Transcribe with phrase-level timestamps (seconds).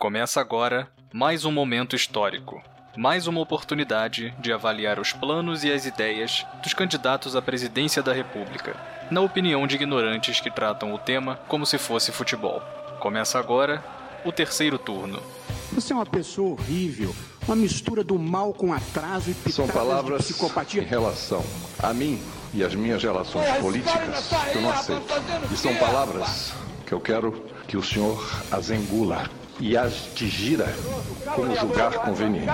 [0.00, 2.62] Começa agora mais um momento histórico.
[2.96, 8.10] Mais uma oportunidade de avaliar os planos e as ideias dos candidatos à presidência da
[8.10, 8.74] República,
[9.10, 12.62] na opinião de ignorantes que tratam o tema como se fosse futebol.
[12.98, 13.84] Começa agora
[14.24, 15.22] o terceiro turno.
[15.70, 17.14] Você é uma pessoa horrível,
[17.46, 20.80] uma mistura do mal com atraso e pitadas São palavras de psicopatia.
[20.82, 21.44] em relação
[21.78, 22.18] a mim
[22.54, 25.04] e as minhas relações políticas que eu não aceito.
[25.52, 26.54] E são palavras
[26.86, 29.28] que eu quero que o senhor as engula
[29.60, 30.66] e as digira
[31.34, 32.48] como julgar conveniente.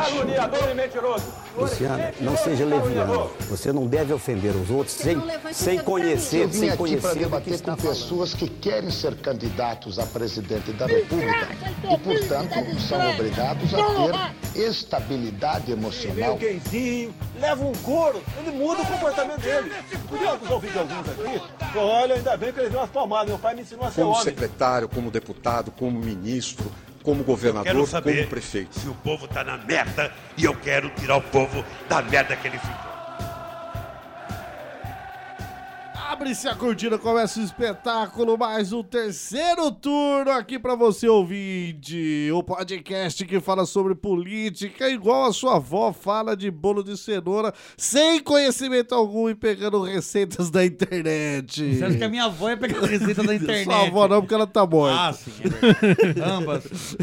[1.56, 3.30] Luciana, não seja leviano.
[3.48, 5.16] Você não deve ofender os outros sem,
[5.52, 9.16] sem conhecer, Eu vim sem aqui para conhecer que debater com pessoas que querem ser
[9.16, 11.48] candidatos a presidente da República
[11.84, 16.36] e, portanto, são obrigados a ter estabilidade emocional.
[16.36, 19.72] gayzinho, leva um couro, ele muda o comportamento dele.
[20.08, 21.78] Podia ouvir de alguns aqui?
[21.78, 23.28] Olha, ainda bem que ele deu umas palmadas.
[23.28, 24.24] Meu pai me ensinou a ser como homem.
[24.24, 26.70] secretário, como deputado, como ministro,
[27.06, 28.80] como governador, como prefeito.
[28.80, 32.48] se o povo tá na merda e eu quero tirar o povo da merda que
[32.48, 32.95] ele ficou.
[36.16, 42.30] Abre-se a cortina, começa o espetáculo, mais um terceiro turno aqui pra você ouvinte.
[42.32, 47.52] O podcast que fala sobre política, igual a sua avó fala de bolo de cenoura,
[47.76, 51.76] sem conhecimento algum e pegando receitas da internet.
[51.76, 53.64] Você acha que a minha avó ia pegar a receita da internet?
[53.68, 54.98] Sua avó não, porque ela tá morta.
[54.98, 56.22] Ah, sim, é.
[56.24, 56.96] Ambas.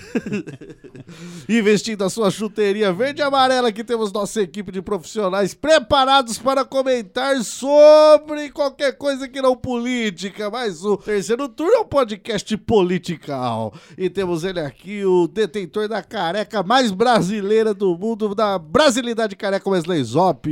[1.48, 6.66] Investindo a sua chuteria verde e amarela, que temos nossa equipe de profissionais preparados para
[6.66, 10.50] comentar sobre qualquer coisa que não política.
[10.50, 13.74] Mas o terceiro turno é um podcast political.
[13.98, 19.70] E temos ele aqui, o detentor da careca mais brasileira do mundo, da brasilidade careca
[19.70, 20.48] Wesley Zop.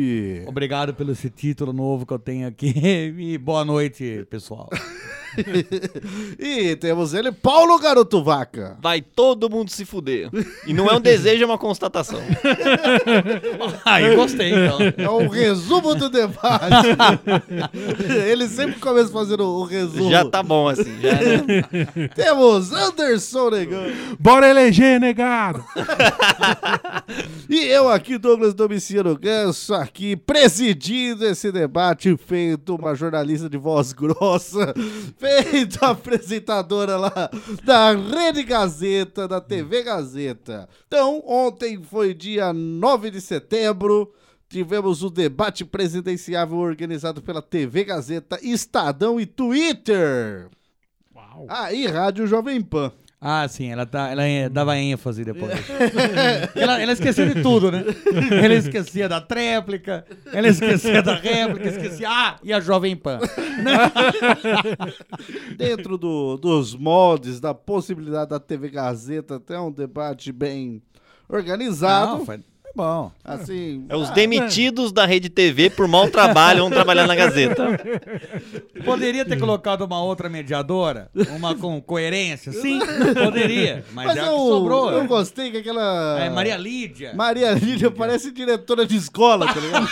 [0.45, 2.71] Obrigado pelo esse título novo que eu tenho aqui.
[3.21, 4.67] E boa noite, pessoal.
[6.39, 8.77] e temos ele, Paulo Garoto Vaca.
[8.81, 10.29] Vai todo mundo se fuder.
[10.65, 12.19] E não é um desejo, é uma constatação.
[13.85, 14.79] Ah, eu gostei, então.
[14.97, 16.87] É um resumo do debate.
[18.27, 20.09] Ele sempre começa fazendo o resumo.
[20.09, 20.99] Já tá bom assim.
[21.01, 22.09] Já, né?
[22.15, 23.83] Temos Anderson Negão.
[24.19, 25.63] Bora eleger, negado!
[27.49, 33.93] E eu aqui, Douglas Domiciano Ganso, aqui presidindo esse debate, feito uma jornalista de voz
[33.93, 34.73] grossa,
[35.21, 37.29] feito apresentadora lá
[37.63, 40.67] da Rede Gazeta, da TV Gazeta.
[40.87, 44.11] Então, ontem foi dia 9 de setembro.
[44.49, 50.49] Tivemos o debate presidenciável organizado pela TV Gazeta, Estadão e Twitter.
[51.15, 51.45] Uau.
[51.47, 52.91] Aí, Rádio Jovem Pan.
[53.23, 55.53] Ah, sim, ela, tá, ela é- dava ênfase depois.
[56.55, 57.83] ela, ela esquecia de tudo, né?
[58.43, 62.09] Ela esquecia da tréplica, ela esquecia da réplica, esquecia.
[62.09, 63.19] Ah, e a Jovem Pan.
[65.55, 70.81] dentro do- dos moldes, da possibilidade da TV Gazeta, até um debate bem
[71.29, 72.19] organizado.
[72.19, 72.45] Não, foi, foi
[72.75, 73.11] bom.
[73.23, 77.79] Assim, É os demitidos da Rede TV por mau trabalho vão trabalhar na Gazeta.
[78.85, 81.09] Poderia ter colocado uma outra mediadora?
[81.35, 82.51] Uma com coerência?
[82.51, 82.79] Sim,
[83.13, 83.83] poderia.
[83.93, 84.91] Mas, mas é a eu, que sobrou.
[84.91, 86.19] eu gostei que aquela.
[86.19, 87.13] É, Maria Lídia.
[87.13, 89.87] Maria Lídia parece diretora de escola, tá ligado?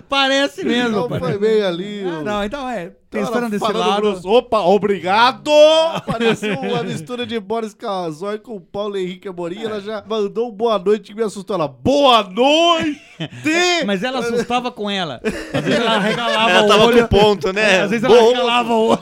[0.08, 0.90] Parece mesmo.
[0.90, 1.30] Então parece.
[1.30, 2.02] foi bem ali.
[2.04, 2.92] Ah, o- não, então é.
[3.12, 4.00] Ela Pensando desse lado.
[4.02, 4.28] grosso.
[4.28, 5.50] Opa, obrigado!
[6.06, 9.64] Pareceu uma mistura de Boris Casoy com o Paulo Henrique Amorim.
[9.64, 11.56] Ela já mandou um boa noite que me assustou.
[11.56, 13.00] Ela, boa noite!
[13.84, 15.20] Mas ela assustava com ela.
[15.52, 17.08] Às vezes ela regalava Ela o tava olho.
[17.08, 17.78] com ponto, né?
[17.78, 19.00] É, às vezes ela regalava o olho.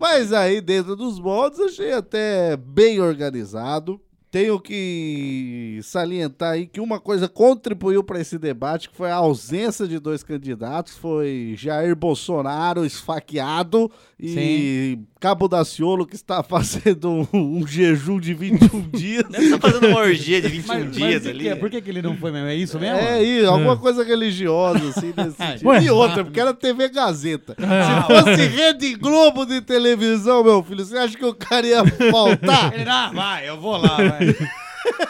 [0.00, 4.00] Mas aí, dentro dos modos, achei até bem organizado.
[4.34, 9.86] Tenho que salientar aí que uma coisa contribuiu para esse debate, que foi a ausência
[9.86, 17.66] de dois candidatos, foi Jair Bolsonaro esfaqueado e Cabo Daciolo, que está fazendo um, um
[17.66, 19.24] jejum de 21 dias.
[19.24, 21.38] Tá fazendo uma orgia de 21 Mas, dias mas ali.
[21.44, 21.54] que é?
[21.54, 22.48] Por que, que ele não foi mesmo?
[22.48, 22.98] É isso mesmo?
[22.98, 25.68] É isso, alguma coisa religiosa, assim, nesse sentido.
[25.68, 25.82] Ué.
[25.82, 27.56] E outra, porque era TV Gazeta.
[27.58, 28.02] Ah.
[28.02, 32.74] Se fosse Rede Globo de televisão, meu filho, você acha que o cara ia faltar?
[32.78, 34.36] Ele, ah, vai, eu vou lá, vai.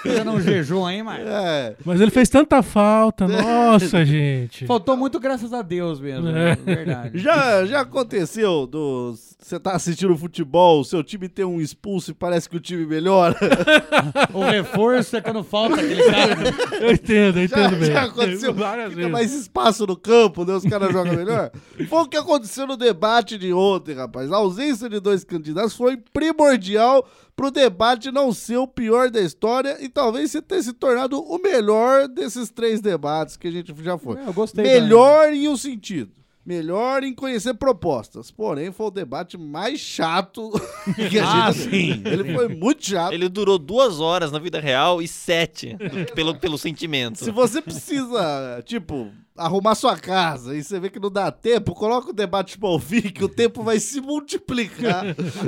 [0.00, 1.26] Fazendo um jejum aí, mas.
[1.26, 1.74] É.
[1.84, 4.66] Mas ele fez tanta falta, nossa, gente.
[4.66, 6.28] Faltou muito, graças a Deus mesmo.
[6.28, 6.52] É.
[6.52, 6.56] É.
[6.56, 7.18] Verdade.
[7.18, 9.14] Já, já aconteceu do.
[9.44, 12.86] Você tá assistindo futebol, o seu time tem um expulso e parece que o time
[12.86, 13.36] melhora?
[14.32, 16.34] O reforço é quando falta aquele cara.
[16.80, 17.92] Eu entendo, eu Já, entendo bem.
[17.92, 18.54] já aconteceu.
[18.56, 19.12] Várias Fica vezes.
[19.12, 20.54] mais espaço no campo, né?
[20.54, 21.50] Os caras jogam melhor.
[21.90, 24.32] Foi o que aconteceu no debate de ontem, rapaz.
[24.32, 27.06] A ausência de dois candidatos foi primordial
[27.36, 31.38] pro debate não ser o pior da história e talvez se ter se tornado o
[31.38, 34.16] melhor desses três debates que a gente já foi.
[34.26, 34.64] Eu gostei.
[34.64, 36.23] Melhor em um sentido.
[36.44, 38.30] Melhor em conhecer propostas.
[38.30, 40.50] Porém, foi o debate mais chato
[41.10, 41.70] que a Ah, gente...
[41.70, 42.02] sim.
[42.04, 43.12] Ele foi muito chato.
[43.12, 45.76] Ele durou duas horas na vida real e sete
[46.14, 47.18] pelo, pelo sentimento.
[47.24, 52.10] Se você precisa, tipo, arrumar sua casa e você vê que não dá tempo, coloca
[52.10, 55.04] o debate pra ouvir que o tempo vai se multiplicar.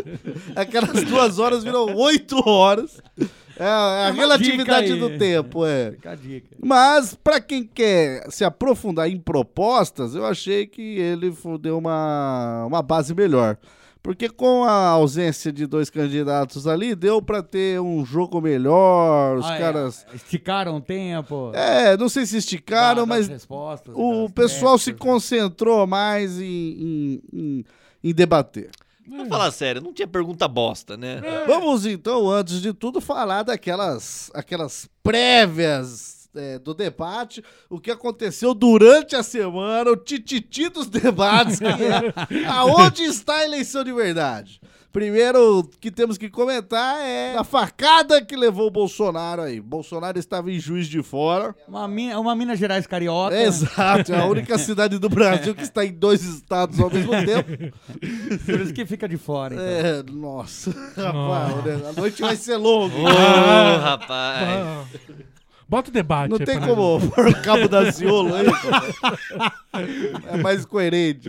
[0.57, 3.01] Aquelas duas horas viram oito horas.
[3.59, 5.93] É, é a uma relatividade do tempo, é.
[5.93, 6.57] Fica a dica.
[6.63, 12.83] Mas, pra quem quer se aprofundar em propostas, eu achei que ele deu uma, uma
[12.83, 13.57] base melhor.
[14.03, 19.47] Porque com a ausência de dois candidatos ali, deu pra ter um jogo melhor, os
[19.47, 20.07] Ah, é, caras...
[20.15, 21.51] Esticaram o tempo.
[21.53, 23.47] É, não sei se esticaram, das mas
[23.93, 27.65] o pessoal se concentrou mais em, em, em-
[28.05, 28.71] em debater.
[29.09, 31.21] Vamos falar sério, não tinha pergunta bosta, né?
[31.47, 38.55] Vamos então, antes de tudo, falar daquelas aquelas prévias é, do debate, o que aconteceu
[38.55, 44.61] durante a semana, o tititi dos debates, que é aonde está a eleição de verdade.
[44.97, 49.61] Primeiro que temos que comentar é a facada que levou o Bolsonaro aí.
[49.61, 51.55] Bolsonaro estava em Juiz de Fora.
[51.69, 53.37] Uma, mina, uma Minas Gerais carioca.
[53.37, 57.75] Exato, é a única cidade do Brasil que está em dois estados ao mesmo tempo.
[58.47, 59.55] Por isso que fica de fora.
[59.55, 59.67] Então.
[59.67, 61.89] É, nossa, rapaz, né?
[61.91, 62.97] a noite vai ser longa.
[62.97, 63.77] Ô, Ah.
[63.99, 64.87] rapaz.
[65.69, 66.31] Bota o debate.
[66.31, 68.47] Não tem como pôr o cabo da Ciolo aí.
[70.31, 71.29] É mais coerente.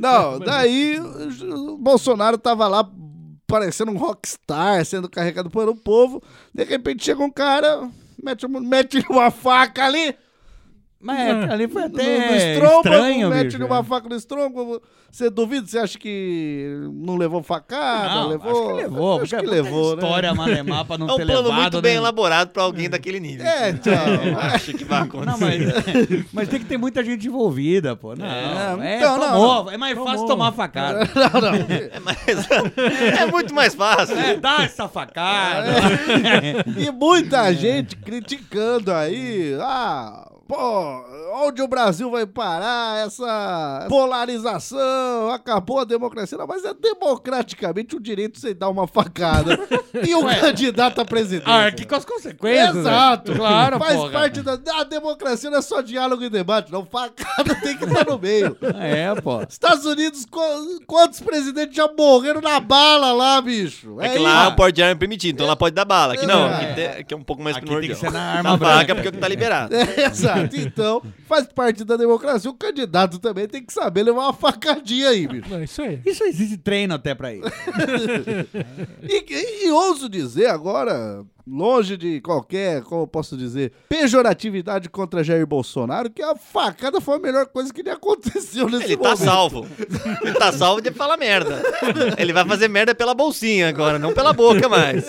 [0.00, 2.88] Não, daí o Bolsonaro tava lá
[3.46, 6.22] parecendo um rockstar, sendo carregado por um povo.
[6.54, 7.86] De repente chega um cara,
[8.22, 10.14] mete, mete uma faca ali.
[11.00, 13.64] Mas é, ali foi No, até no estômago, estranho, mete bicho.
[13.66, 14.82] uma faca no estômago.
[15.10, 15.66] Você duvida?
[15.66, 18.14] Você acha que não levou facada?
[18.16, 18.50] Não, levou?
[18.50, 19.10] acho que levou.
[19.12, 20.36] Acho porque que é levou, muita História né?
[20.36, 21.98] malemar pra não É um ter plano levado, muito bem né?
[21.98, 23.46] elaborado pra alguém daquele nível.
[23.46, 23.92] É, então.
[24.26, 25.30] Eu acho que vai acontecer.
[25.30, 28.14] Não, mas, mas tem que ter muita gente envolvida, pô.
[28.16, 28.26] Não,
[28.82, 29.64] é, então, não, tomou.
[29.64, 29.70] não.
[29.70, 30.10] É mais Tomou.
[30.10, 31.08] fácil tomar facada.
[31.14, 31.54] Não, não.
[31.54, 34.18] É, mais- é muito mais fácil.
[34.18, 35.70] É, dá essa facada.
[36.76, 39.56] E muita gente criticando aí.
[39.60, 41.04] Ah, pô,
[41.44, 43.06] onde o Brasil vai parar?
[43.06, 46.38] Essa polarização, acabou a democracia.
[46.38, 49.58] Não, mas é democraticamente o direito de você dar uma facada.
[50.06, 51.44] e o candidato a presidente.
[51.46, 52.76] Ah, aqui com as consequências.
[52.76, 53.32] Exato.
[53.32, 53.38] né?
[53.38, 54.10] Claro, Faz porra.
[54.12, 56.84] parte da a democracia, não é só diálogo e debate, não.
[56.86, 58.56] Facada tem que estar no meio.
[58.80, 59.42] É, pô.
[59.42, 64.00] Estados Unidos, qu- quantos presidentes já morreram na bala lá, bicho?
[64.00, 66.14] É que lá o porte de arma é permitido, então lá pode dar bala.
[66.14, 66.54] Aqui não, É.
[66.54, 68.74] aqui, tem- aqui é um pouco mais Aqui tem que ser na arma Na branca.
[68.78, 69.74] faca porque é o que tá liberado.
[69.98, 70.37] É, exato.
[70.54, 72.50] Então, faz parte da democracia.
[72.50, 75.54] O candidato também tem que saber levar uma facadinha aí, bicho.
[75.54, 76.00] É isso aí.
[76.04, 77.44] Isso existe treino até pra isso.
[79.02, 85.22] E, e- e ouso dizer agora, longe de qualquer, como eu posso dizer, pejoratividade contra
[85.24, 89.02] Jair Bolsonaro, que a facada foi a melhor coisa que lhe aconteceu nesse Ele tá
[89.10, 89.24] momento.
[89.24, 89.66] salvo.
[90.22, 91.62] Ele tá salvo de falar merda.
[92.18, 95.06] Ele vai fazer merda pela bolsinha agora, não pela boca mais.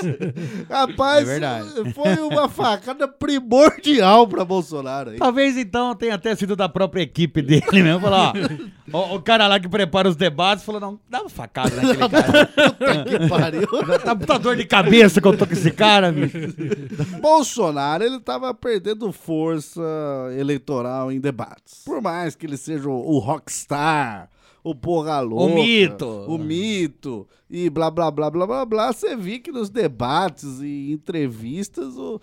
[0.70, 1.94] Rapaz, É verdade.
[1.94, 5.18] foi uma facada primordial pra Bolsonaro aí.
[5.18, 8.00] Talvez então tenha até sido da própria equipe dele mesmo.
[8.02, 8.34] Falou, ó,
[8.94, 12.46] o, o cara lá que prepara os debates falou: não, dá uma facada naquele cara.
[12.78, 13.68] Puta que pariu.
[14.04, 16.38] Tá puta dor de cabeça que eu tô com esse cara, bicho.
[17.22, 19.82] Bolsonaro, ele tava perdendo força
[20.38, 21.84] eleitoral em debates.
[21.86, 24.30] Por mais que ele seja o, o rockstar,
[24.64, 26.06] o porra louca, mito.
[26.28, 30.92] o mito e blá blá blá blá blá blá, você viu que nos debates e
[30.92, 32.22] entrevistas o, o-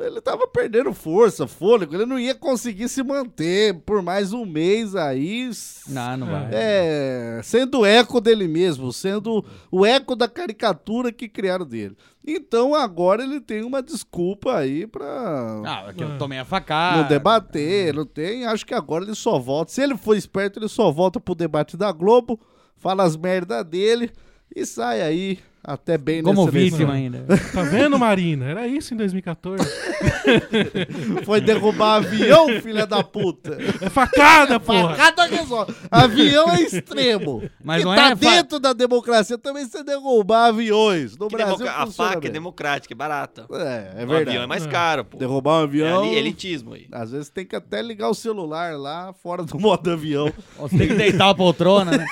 [0.00, 4.94] ele tava perdendo força, fôlego, ele não ia conseguir se manter por mais um mês
[4.94, 5.50] aí.
[5.88, 6.48] Não, não vai.
[6.52, 11.96] É, sendo o eco dele mesmo, sendo o eco da caricatura que criaram dele.
[12.26, 17.00] Então agora ele tem uma desculpa aí pra Ah, é que eu tomei a facada.
[17.00, 18.44] não debater, não tem.
[18.44, 19.72] Acho que agora ele só volta.
[19.72, 22.38] Se ele for esperto, ele só volta pro debate da Globo,
[22.76, 24.10] fala as merda dele
[24.54, 27.24] e sai aí até bem Como vítima ainda.
[27.52, 28.46] Tá vendo, Marina?
[28.46, 29.62] Era isso em 2014.
[31.24, 33.58] Foi derrubar avião, filha da puta.
[33.80, 34.94] É facada, porra.
[34.94, 35.74] Facada resolve.
[35.90, 37.42] Avião é extremo.
[37.62, 41.16] Mas que não tá é fa- dentro da democracia também você derrubar aviões.
[41.16, 42.32] No Que Brasil democa- a faca é bem.
[42.32, 43.46] democrática, é barata.
[43.52, 44.30] É, é o verdade.
[44.30, 45.18] avião é mais caro, pô.
[45.18, 46.02] Derrubar um É avião.
[46.04, 46.86] ali, elitismo aí.
[46.92, 50.32] Às vezes tem que até ligar o celular lá fora do modo avião.
[50.58, 52.06] Você tem que deitar a poltrona, né?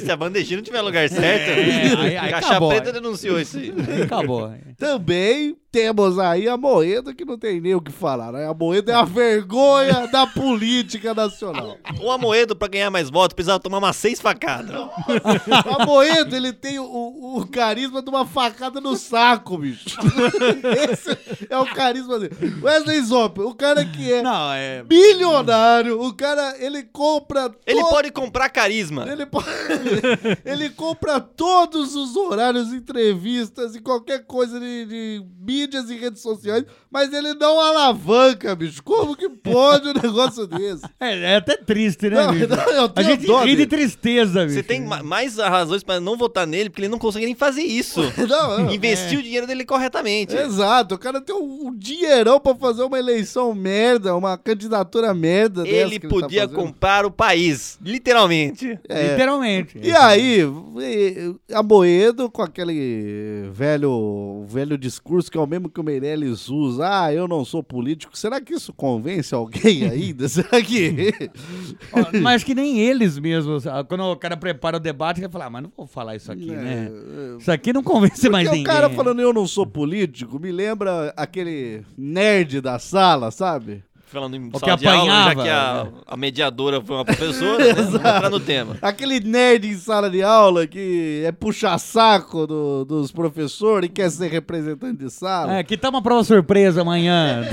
[0.00, 3.58] Se a bandejinha não tiver lugar certo, É, aí- aí Caixa acabou, Preta denunciou isso.
[3.58, 4.52] Aí acabou.
[4.76, 8.46] Também temos aí a Moeda, que não tem nem o que falar, né?
[8.48, 11.76] A Moeda é a vergonha da política nacional.
[12.00, 14.74] O Amoedo, pra ganhar mais votos, precisava tomar umas seis facadas.
[15.78, 19.98] A Moeda, ele tem o, o- o carisma de uma facada no saco, bicho.
[20.90, 21.16] Esse
[21.50, 22.34] é o carisma dele.
[22.62, 24.82] Wesley Zop, o cara que é, Não, é.
[24.84, 27.50] bilionário, o cara, ele compra...
[27.66, 29.06] Ele pode comprar carisma.
[29.10, 29.42] Ele, po-
[30.44, 35.22] ele compra todos os horários, entrevistas e qualquer coisa de, de
[35.58, 38.82] mídias e redes sociais, mas ele não alavanca, bicho.
[38.82, 40.84] Como que pode um negócio desse?
[41.00, 42.48] É, é até triste, né, Não, bicho?
[42.48, 44.54] não, A gente dó ri de tristeza, bicho.
[44.54, 47.62] Você tem ma- mais razões pra não votar nele, porque ele não consegue nem fazer
[47.62, 48.00] isso.
[48.28, 48.74] Não, não.
[48.74, 50.36] Investir o dinheiro dele corretamente.
[50.36, 55.62] Exato, o cara tem um, um dinheirão pra fazer uma eleição merda, uma candidatura merda.
[55.62, 56.56] dessa Ele que tá podia fazendo.
[56.56, 58.78] comprar o país, literalmente.
[58.88, 59.10] É.
[59.12, 59.78] Literalmente.
[59.82, 60.40] E aí,
[61.52, 67.04] a Moedo com aquele velho, velho discurso que é o mesmo que o Meirelles usa.
[67.04, 68.16] Ah, eu não sou político.
[68.16, 70.28] Será que isso convence alguém ainda?
[70.28, 71.12] Será que...
[72.22, 73.66] Mas que nem eles mesmos.
[73.66, 76.30] ah, Quando o cara prepara o debate, ele fala, ah, mas não vou falar isso
[76.30, 76.90] aqui, né?
[77.38, 78.62] Isso aqui não convence mais É, Porque ninguém.
[78.62, 83.82] o cara falando eu não sou político me lembra aquele nerd da sala, sabe?
[84.10, 87.58] Falando em O sala que de aula, já que a, a mediadora foi uma professora,
[87.64, 87.72] né?
[87.76, 88.76] Vamos entrar no tema.
[88.80, 94.28] Aquele nerd em sala de aula que é puxa-saco do- dos professores e quer ser
[94.30, 95.58] representante de sala.
[95.58, 97.44] É, que tá uma prova surpresa amanhã.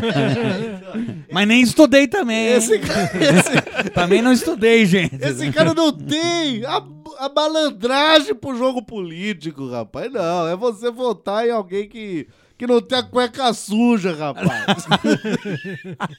[1.31, 2.47] Mas nem estudei também.
[2.47, 2.53] hein?
[2.55, 5.15] Esse, ca- esse- Também não estudei, gente.
[5.21, 6.81] esse cara não tem a,
[7.19, 10.11] a malandragem pro jogo político, rapaz.
[10.11, 14.85] Não, é você votar em alguém que, que não tem a cueca suja, rapaz.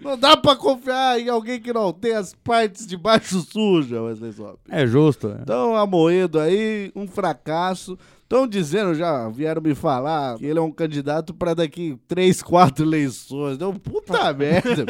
[0.00, 4.32] Não dá pra confiar em alguém que não tem as partes de baixo sujas, Wesley
[4.32, 4.58] Zop.
[4.70, 5.28] É justo.
[5.28, 5.40] é.
[5.42, 7.98] Então, Amoedo aí, um fracasso.
[8.22, 12.82] Estão dizendo, já vieram me falar, que ele é um candidato pra daqui três, quatro
[12.86, 13.58] eleições.
[13.58, 14.86] Deu puta merda.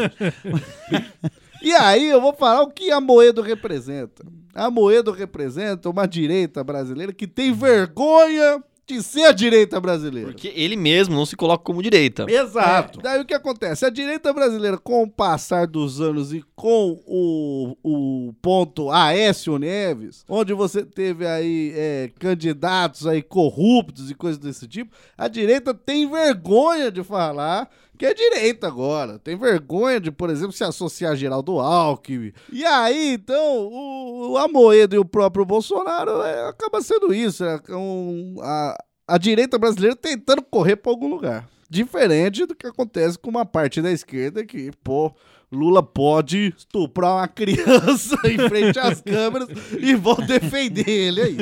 [1.61, 4.25] E aí, eu vou falar o que a Moedo representa.
[4.55, 8.63] A Moedo representa uma direita brasileira que tem vergonha
[8.95, 10.29] de ser a direita brasileira.
[10.31, 12.27] Porque ele mesmo não se coloca como direita.
[12.29, 13.01] Exato.
[13.01, 13.85] Daí o que acontece?
[13.85, 20.25] A direita brasileira, com o passar dos anos e com o, o ponto Aécio Neves,
[20.29, 26.11] onde você teve aí é, candidatos aí corruptos e coisas desse tipo, a direita tem
[26.11, 29.19] vergonha de falar que é direita agora.
[29.19, 32.33] Tem vergonha de, por exemplo, se associar a Geraldo Alckmin.
[32.51, 37.45] E aí, então, o, o Amoedo e o próprio Bolsonaro é, acaba sendo isso.
[37.45, 38.75] É, um, a,
[39.07, 41.47] a direita brasileira tentando correr para algum lugar.
[41.69, 45.15] Diferente do que acontece com uma parte da esquerda que, pô,
[45.53, 51.37] Lula pode estuprar uma criança em frente às câmeras e vão defender ele aí.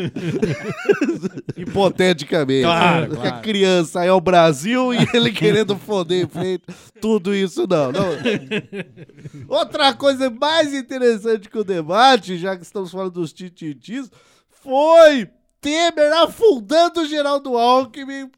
[1.57, 2.63] Hipoteticamente.
[2.63, 3.43] Claro, Porque a claro.
[3.43, 6.65] criança é o Brasil e ele querendo foder em frente.
[7.01, 7.93] Tudo isso não.
[7.93, 8.09] não.
[9.47, 14.11] Outra coisa mais interessante que o debate, já que estamos falando dos tititis,
[14.49, 15.29] foi
[15.61, 18.31] Temer afundando o Geraldo Alckmin.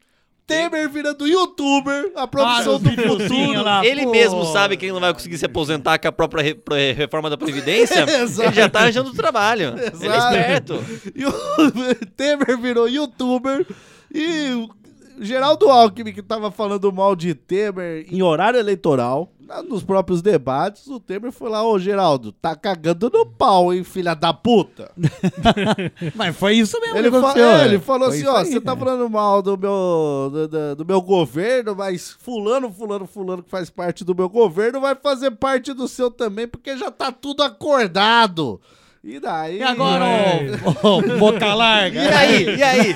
[0.51, 3.63] Temer virando youtuber, a profissão Ah, do futuro.
[3.63, 3.85] lá.
[3.85, 4.11] Ele pô.
[4.11, 7.37] mesmo sabe que ele não vai conseguir se aposentar com a própria re- reforma da
[7.37, 8.03] Previdência.
[8.03, 8.47] Exato.
[8.49, 9.73] ele já tá arranjando trabalho.
[9.77, 10.35] Ele é Exato.
[10.35, 10.85] esperto.
[11.15, 11.31] E o
[12.17, 13.65] Temer virou youtuber
[14.13, 14.69] e o
[15.23, 19.31] Geraldo Alckmin, que tava falando mal de Temer em horário eleitoral,
[19.67, 24.13] nos próprios debates, o Temer foi lá, ô Geraldo, tá cagando no pau, hein, filha
[24.13, 24.91] da puta.
[26.15, 27.65] Mas foi isso mesmo Ele, que aconteceu, é, é.
[27.65, 28.79] ele falou Foi assim, ó, você tá né?
[28.79, 33.69] falando mal do meu, do, do- do meu governo, mas fulano, fulano, fulano que faz
[33.69, 38.59] parte do meu governo vai fazer parte do seu também, porque já tá tudo acordado.
[39.03, 39.57] E daí...
[39.57, 40.05] E agora,
[40.83, 42.03] ô, ô, boca larga?
[42.03, 42.45] E aí?
[42.55, 42.93] E aí?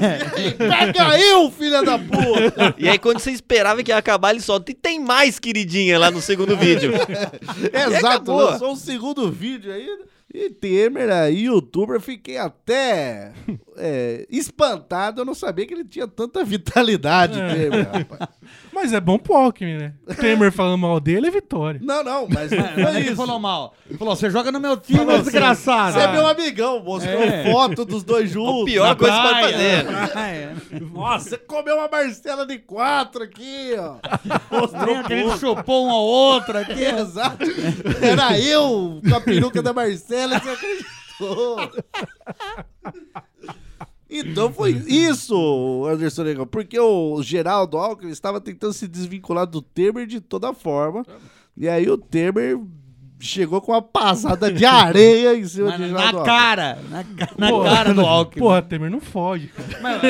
[0.53, 2.75] Pega eu, filha da puta!
[2.77, 4.71] E aí, quando você esperava que ia acabar, ele solta.
[4.71, 6.91] E tem mais queridinha lá no segundo vídeo.
[7.73, 9.87] Exato, lançou um segundo vídeo aí.
[10.31, 13.31] E Temer aí, youtuber, fiquei até
[13.77, 15.21] é, espantado.
[15.21, 17.53] Eu não sabia que ele tinha tanta vitalidade, É.
[17.53, 18.29] Temer, rapaz.
[18.85, 19.93] Mas é bom pro Alckmin, né?
[20.19, 21.79] Temer falando mal dele é vitória.
[21.83, 23.15] Não, não, mas não Mas foi ele isso.
[23.15, 23.73] falou mal.
[23.89, 25.93] Ele falou, você joga no meu time, Falou assim, desgraçado.
[25.93, 27.51] Você é meu amigão, mostrou É.
[27.51, 28.61] foto dos dois juntos.
[28.61, 30.85] A pior coisa que pode fazer.
[30.93, 33.95] Nossa, você comeu uma Marcela de quatro aqui, ó.
[34.55, 36.83] Mostrou Que a gente chupou um ao outro aqui.
[36.83, 37.43] Exato.
[38.03, 41.71] Era eu com a peruca da Marcela, você acreditou.
[44.19, 50.05] Então foi isso, Anderson Negão, porque o Geraldo Alckmin estava tentando se desvincular do Temer
[50.05, 51.05] de toda forma.
[51.57, 52.59] E aí o Temer
[53.19, 57.05] chegou com uma passada de areia em cima Na, de na cara, na,
[57.37, 58.39] na Porra, cara do Alckmin.
[58.39, 60.05] Porra, Temer, não fode, cara.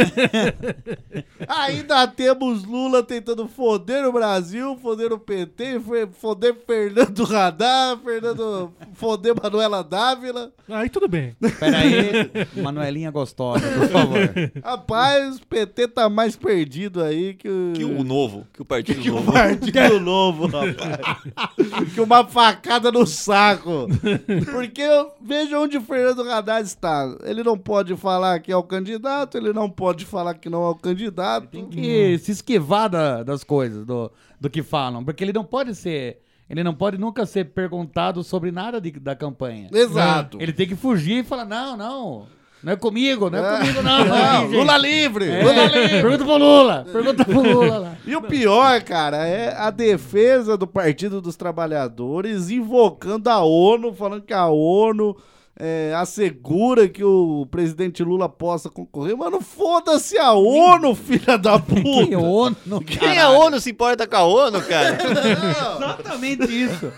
[1.48, 5.82] Ainda temos Lula tentando foder o Brasil, foder o PT,
[6.14, 10.52] foder Fernando Radar, Fernando, foder Manuela Dávila.
[10.70, 11.36] Aí tudo bem.
[11.60, 14.20] Pera aí, Manuelinha gostosa, por favor.
[14.64, 17.74] Rapaz, o PT tá mais perdido aí que o...
[17.76, 19.32] Que o novo, que o partido que o novo.
[19.32, 21.94] Partido Novo, rapaz.
[21.94, 23.88] que uma facada no saco.
[24.52, 27.16] Porque eu vejo onde o Fernando Haddad está.
[27.24, 30.70] Ele não pode falar que é o candidato, ele não pode falar que não é
[30.70, 31.48] o candidato.
[31.48, 35.04] Tem que se esquivar da- das coisas, do, do que falam.
[35.04, 36.20] Porque ele não pode ser.
[36.48, 39.68] Ele não pode nunca ser perguntado sobre nada de- da campanha.
[39.74, 40.38] Exato.
[40.40, 42.28] Ele tem que fugir e falar: não, não.
[42.64, 43.58] Não é comigo, não é, É.
[43.60, 44.06] comigo, não.
[44.06, 44.48] Não.
[44.48, 46.02] Lula livre, É, Lula livre.
[46.02, 46.86] Pergunta pro Lula.
[46.92, 47.96] Pergunta pro Lula lá.
[48.06, 54.24] E o pior, cara, é a defesa do Partido dos Trabalhadores invocando a ONU, falando
[54.24, 55.16] que a ONU
[55.58, 59.16] é, assegura que o presidente Lula possa concorrer.
[59.16, 62.08] Mano, foda-se a ONU, filha da puta!
[62.08, 64.98] Que ONU, Quem a ONU se importa com a ONU, cara?
[65.80, 66.92] Exatamente isso.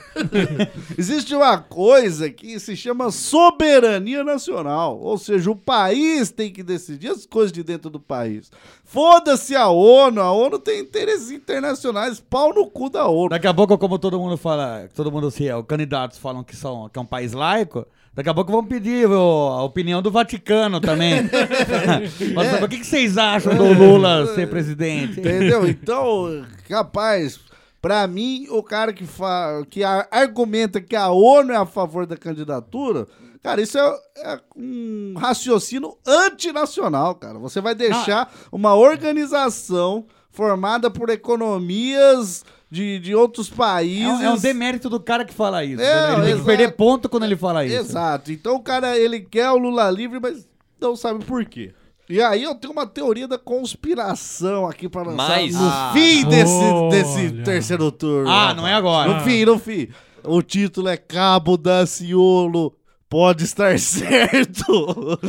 [0.98, 5.00] Existe uma coisa que se chama soberania nacional.
[5.00, 8.52] Ou seja, o país tem que decidir as coisas de dentro do país.
[8.84, 13.30] Foda-se a ONU, a ONU tem interesses internacionais, pau no cu da ONU.
[13.30, 16.90] Daqui a pouco, como todo mundo fala, todo mundo se, os candidatos falam que, são,
[16.90, 17.86] que é um país laico,
[18.18, 21.30] daqui a pouco vão pedir a opinião do Vaticano também.
[22.34, 22.64] Mas É.
[22.64, 25.20] o que, que vocês acham do Lula ser presidente?
[25.20, 25.68] Entendeu?
[25.70, 27.40] Então, rapaz,
[27.82, 29.64] pra mim, o cara que, fa...
[29.70, 33.08] que argumenta que a ONU é a favor da candidatura,
[33.44, 37.38] cara, isso é, é um raciocínio antinacional, cara.
[37.38, 44.08] Você vai deixar uma organização formada por economias de, de outros É países.
[44.08, 45.82] um, é um demérito do cara que fala isso.
[45.82, 47.76] É, ele tem que perder ponto quando ele fala isso.
[47.76, 48.32] Exato.
[48.32, 50.48] Então o cara, ele quer o Lula livre, mas
[50.80, 51.74] não sabe por quê.
[52.10, 55.92] E aí eu tenho uma teoria da conspiração aqui pra lançar Mas- no Ah.
[55.94, 56.90] fim desse, Olha.
[56.90, 58.30] desse terceiro turno.
[58.30, 59.14] Ah, não é agora.
[59.14, 59.90] No fim, no fim.
[60.24, 62.74] O título é Cabo Daciolo
[63.10, 65.20] pode estar certo.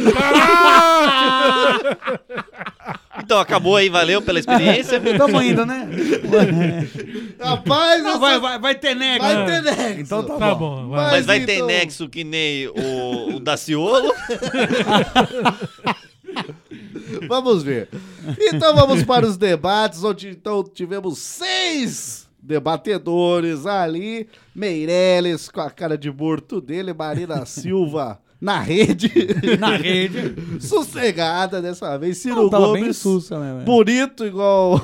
[3.23, 5.01] Então acabou aí, valeu pela experiência.
[5.19, 5.89] Tamo indo, né?
[7.41, 9.21] Rapaz, Não, essa- vai, vai, vai ter nexo.
[9.27, 10.01] vai ter nexo.
[10.01, 10.83] Então tá, Tá bom.
[10.85, 11.11] bom, vai.
[11.13, 14.13] Mas vai ter então- nexo que nem o, o Daciolo.
[17.29, 17.89] Vamos ver.
[18.39, 24.29] Então vamos para os debates, onde então tivemos seis debatedores ali.
[24.55, 29.11] Meirelles com a cara de morto dele, Marina Silva na rede.
[29.59, 30.37] Na rede.
[30.61, 32.19] Sossegada dessa vez.
[32.19, 32.97] Ciro Não, Gomes.
[32.97, 33.63] sussa mesmo.
[33.65, 34.81] Bonito, igual o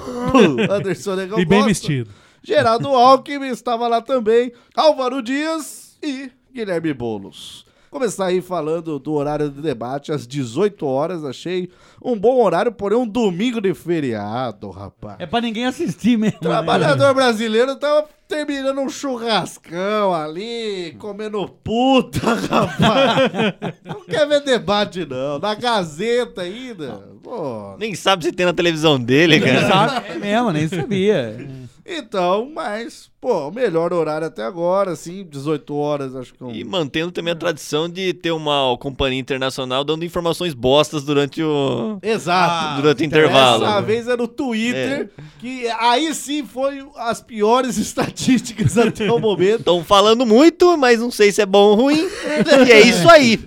[0.72, 1.68] Anderson Negão E bem gosta.
[1.68, 2.10] vestido.
[2.42, 4.52] Geraldo Alckmin estava lá também.
[4.76, 7.64] Álvaro Dias e Guilherme Boulos.
[7.94, 11.24] Começar aí falando do horário de debate às 18 horas.
[11.24, 11.70] Achei
[12.02, 15.14] um bom horário, porém um domingo de feriado, rapaz.
[15.20, 16.38] É pra ninguém assistir mesmo.
[16.42, 16.48] né?
[16.48, 22.18] Trabalhador brasileiro tava terminando um churrascão ali, comendo puta,
[22.50, 23.54] rapaz.
[23.84, 25.38] Não quer ver debate, não.
[25.38, 27.00] Na Gazeta ainda.
[27.22, 27.76] Pô.
[27.78, 29.68] Nem sabe se tem na televisão dele, cara.
[29.68, 30.08] Sabe?
[30.08, 31.63] É mesmo, nem sabia.
[31.86, 36.50] Então, mas, pô, o melhor horário até agora, assim, 18 horas, acho que é um...
[36.50, 41.98] E mantendo também a tradição de ter uma companhia internacional dando informações bostas durante o.
[42.02, 42.80] Exato.
[42.80, 43.66] durante o intervalo.
[43.66, 49.58] Dessa vez era o Twitter, que aí sim foi as piores estatísticas até o momento.
[49.60, 52.08] Estão falando muito, mas não sei se é bom ou ruim.
[52.66, 53.38] E é isso aí.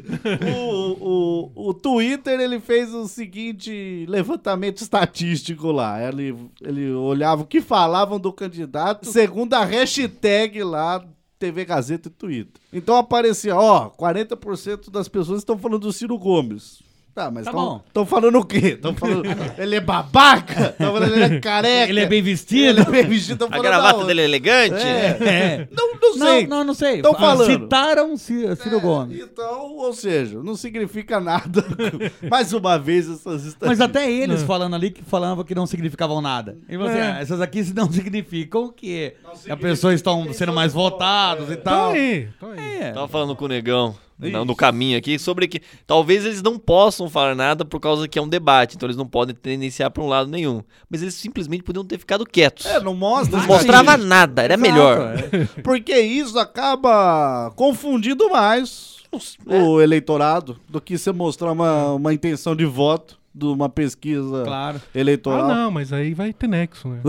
[0.56, 6.06] O, o, o Twitter, ele fez o seguinte levantamento estatístico lá.
[6.06, 11.04] Ele, ele olhava o que falavam do candidato segundo a hashtag lá
[11.40, 12.62] TV Gazeta e Twitter.
[12.74, 16.82] Então aparecia, ó, 40% das pessoas estão falando do Ciro Gomes.
[17.18, 17.82] Tá, mas Tá estão bom.
[17.88, 18.58] estão falando o quê?
[18.76, 19.24] Estão falando.
[19.58, 20.68] ele é babaca?
[20.70, 21.90] Estão falando ele é careca?
[21.90, 22.68] Ele é bem vestido?
[22.70, 23.40] Ele é bem vestido.
[23.40, 24.76] tão A gravata dele é elegante.
[24.86, 25.18] É.
[25.20, 25.68] É.
[25.76, 26.46] Não, não sei.
[26.46, 27.02] Não, não, não sei.
[27.02, 27.48] Tão Ah, falando.
[27.52, 29.20] Citaram Ciro, Ciro Gomes.
[29.20, 31.66] Então, ou seja, não significa nada.
[32.30, 33.68] Mais uma vez, essas estatísticas.
[33.68, 36.56] Mas até eles falando ali que falavam que não significavam nada.
[36.70, 37.02] E você, É.
[37.14, 39.14] ah, essas aqui não significam que
[39.50, 41.96] as pessoas estão sendo mais votadas e tal.
[41.96, 42.78] Então aí, então aí.
[42.84, 42.92] É.
[42.92, 47.36] Tava falando com o negão no caminho aqui sobre que talvez eles não possam falar
[47.36, 50.30] nada por causa que é um debate, então eles não podem tendenciar para um lado
[50.30, 50.64] nenhum.
[50.90, 52.66] Mas eles simplesmente podiam ter ficado quietos.
[52.66, 53.38] É, não mostra.
[53.38, 55.18] não mostrava nada, era Exato, melhor.
[55.32, 55.62] é.
[55.62, 62.56] Porque isso acaba confundindo mais o, o eleitorado do que você mostrar uma, uma intenção
[62.56, 64.82] de voto de uma pesquisa Claro.
[64.96, 65.50] eleitoral.
[65.50, 67.00] Ah, não, mas aí vai ter nexo, né?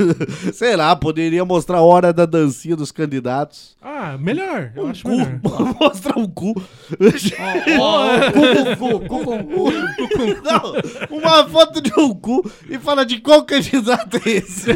[0.52, 3.76] Sei lá, poderia mostrar a hora da dancinha dos candidatos.
[3.82, 4.72] Ah, melhor.
[4.74, 5.40] Eu Um acho cu, melhor.
[5.80, 6.54] mostrar um cu.
[6.54, 6.62] Cu,
[8.76, 10.24] cu, cu, cu, cu, cu.
[10.42, 14.70] Não, uma foto de um cu e fala de qual candidato é esse.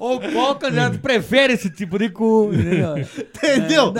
[0.00, 2.50] Ou qual candidato prefere esse tipo de cu?
[2.52, 2.96] Entendeu?
[2.98, 3.94] Entendeu?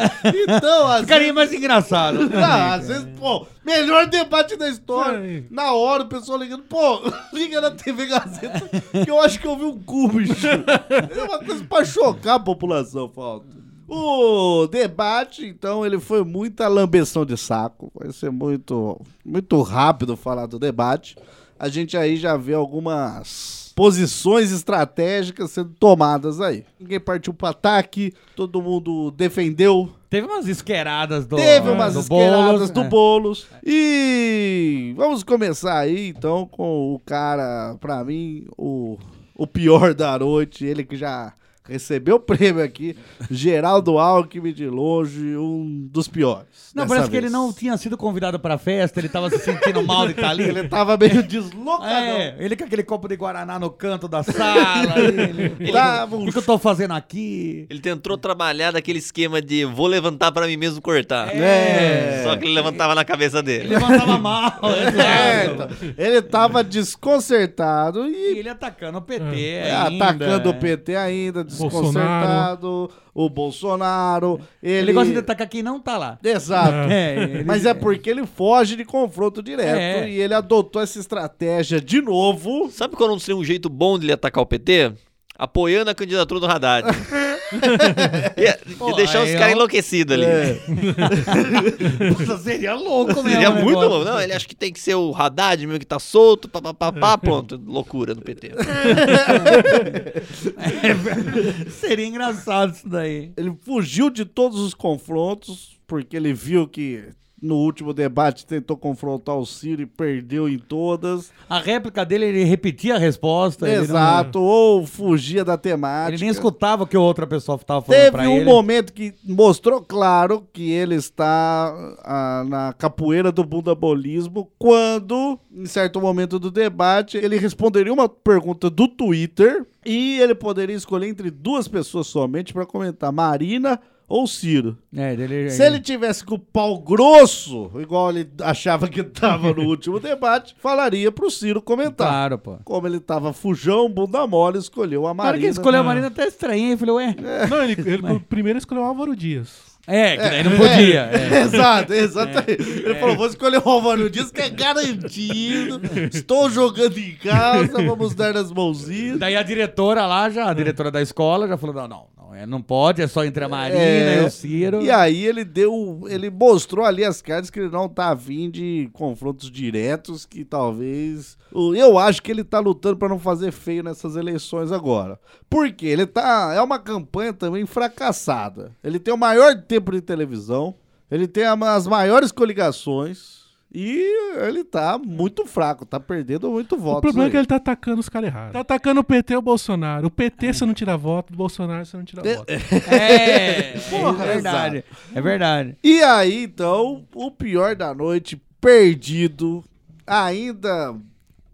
[0.48, 2.28] Então, às Ficaria mais engraçado.
[2.28, 5.46] Não, às vezes, pô, melhor debate da história.
[5.50, 7.00] Na hora o pessoal ligando, pô,
[7.32, 8.68] liga na TV Gazeta
[9.04, 10.46] que eu acho que eu vi um cu, bicho.
[10.46, 13.58] É uma coisa pra chocar a população, falta.
[13.86, 17.90] O debate, então, ele foi muita lambeção de saco.
[17.94, 21.16] Vai ser muito, muito rápido falar do debate.
[21.58, 26.64] A gente aí já vê algumas posições estratégicas sendo tomadas aí.
[26.80, 32.38] Ninguém partiu pro ataque, todo mundo defendeu Teve umas esqueradas do Teve umas do esqueradas
[32.38, 32.88] Boulos, do é.
[32.88, 33.46] Boulos.
[33.64, 38.98] E vamos começar aí, então, com o cara, pra mim, o,
[39.36, 40.64] o pior da noite.
[40.64, 41.34] Ele que já
[41.68, 42.96] recebeu o prêmio aqui.
[43.30, 46.72] Geraldo Alckmin, de longe, um dos piores.
[46.74, 47.24] Não, parece que vez.
[47.24, 50.44] ele não tinha sido convidado pra festa, ele tava se sentindo mal de estar ali.
[50.48, 51.88] Ele tava meio deslocadão.
[51.88, 54.98] É, ele com aquele copo de Guaraná no canto da sala.
[54.98, 57.66] ele, ele, Tava o um que, que eu tô fazendo aqui?
[57.68, 61.28] Ele tentou trabalhar daquele esquema de vou levantar pra mim mesmo cortar.
[61.34, 62.22] É.
[62.24, 63.68] Só que ele levantava na cabeça Ele dele.
[63.68, 64.58] levantava mal.
[64.98, 70.50] É, então, ele tava desconcertado e E ele atacando o PT É, ainda, atacando é.
[70.50, 71.44] o PT ainda.
[71.66, 74.40] Desconcertado, o Bolsonaro.
[74.62, 76.18] Ele, Ele gosta de atacar quem não tá lá.
[76.22, 76.90] Exato.
[76.90, 80.08] É, ele- Mas é porque ele foge de confronto direto É.
[80.08, 82.70] e ele adotou essa estratégia de novo.
[82.70, 84.92] Sabe qual não seria um jeito bom de ele atacar o PT?
[85.38, 86.86] Apoiando a candidatura do Haddad.
[88.36, 89.56] e, Pô, e deixar os caras ó.
[89.56, 90.24] enlouquecidos ali.
[90.24, 90.54] É.
[92.14, 93.30] Puta, seria louco mesmo.
[93.30, 93.88] Seria o muito negócio.
[93.88, 94.04] louco.
[94.04, 96.74] Não, ele acha que tem que ser o Haddad mesmo que tá solto, pá, pá,
[96.74, 97.60] pá, pá, pronto.
[97.66, 98.52] Loucura no PT.
[101.70, 103.32] Seria engraçado isso daí.
[103.36, 107.04] Ele fugiu de todos os confrontos porque ele viu que
[107.40, 111.30] no último debate tentou confrontar o Ciro e perdeu em todas.
[111.48, 113.66] A réplica dele, ele repetia a resposta.
[113.66, 116.14] ele não- Exato, ou fugia da temática.
[116.14, 118.44] Ele nem escutava o que outra pessoa tava falando Teve pra um ele.
[118.44, 121.74] momento que mostrou claro que ele está
[122.04, 128.68] ah, na capoeira do bundabolismo quando, em certo momento do debate, ele responderia uma pergunta
[128.68, 134.78] do Twitter e ele poderia escolher entre duas pessoas somente para comentar, Marina ou Ciro.
[134.96, 139.62] É, dele, Se ele tivesse com o pau grosso, igual ele achava que tava no
[139.68, 142.08] último debate, falaria pro Ciro comentar.
[142.08, 142.56] Claro, pô.
[142.64, 145.46] Como ele tava fujão, bunda mole, escolheu a Na hora que Marina.
[145.46, 146.76] ele escolheu a Marina, até estranhei.
[146.76, 147.16] Falei, ué.
[147.50, 149.68] Não, ele, ele primeiro escolheu o Álvaro Dias.
[149.90, 151.00] É, que daí não podia.
[151.10, 151.40] É, é.
[151.48, 152.60] Exato, exatamente.
[152.60, 155.80] Ele falou: vou escolher o Álvaro Dias, que é garantido.
[156.12, 159.18] Estou jogando em casa, vamos dar nas mãozinhas.
[159.18, 162.46] Daí a diretora lá, já, a diretora da escola, já falou: não, não, não, é,
[162.46, 164.82] não pode, é só entre a Marina É, e o Ciro.
[164.82, 166.02] E aí ele deu.
[166.08, 171.38] Ele mostrou ali as cartas que ele não tá afim de confrontos diretos, que talvez.
[171.52, 175.18] Eu acho que ele tá lutando pra não fazer feio nessas eleições agora.
[175.48, 176.52] Porque ele tá.
[176.54, 178.72] É uma campanha também fracassada.
[178.84, 180.74] Ele tem o maior tempo de televisão,
[181.10, 183.47] ele tem as maiores coligações.
[183.72, 186.98] E ele tá muito fraco, tá perdendo muito votos.
[186.98, 187.28] O problema aí.
[187.28, 188.52] é que ele tá atacando os caras errados.
[188.54, 190.06] Tá atacando o PT ou o Bolsonaro.
[190.06, 192.46] O PT você não tira voto, o Bolsonaro você não tira voto.
[192.90, 194.84] É, Porra, é verdade.
[195.14, 195.76] É verdade.
[195.84, 199.62] E aí, então, o pior da noite, perdido,
[200.06, 200.94] ainda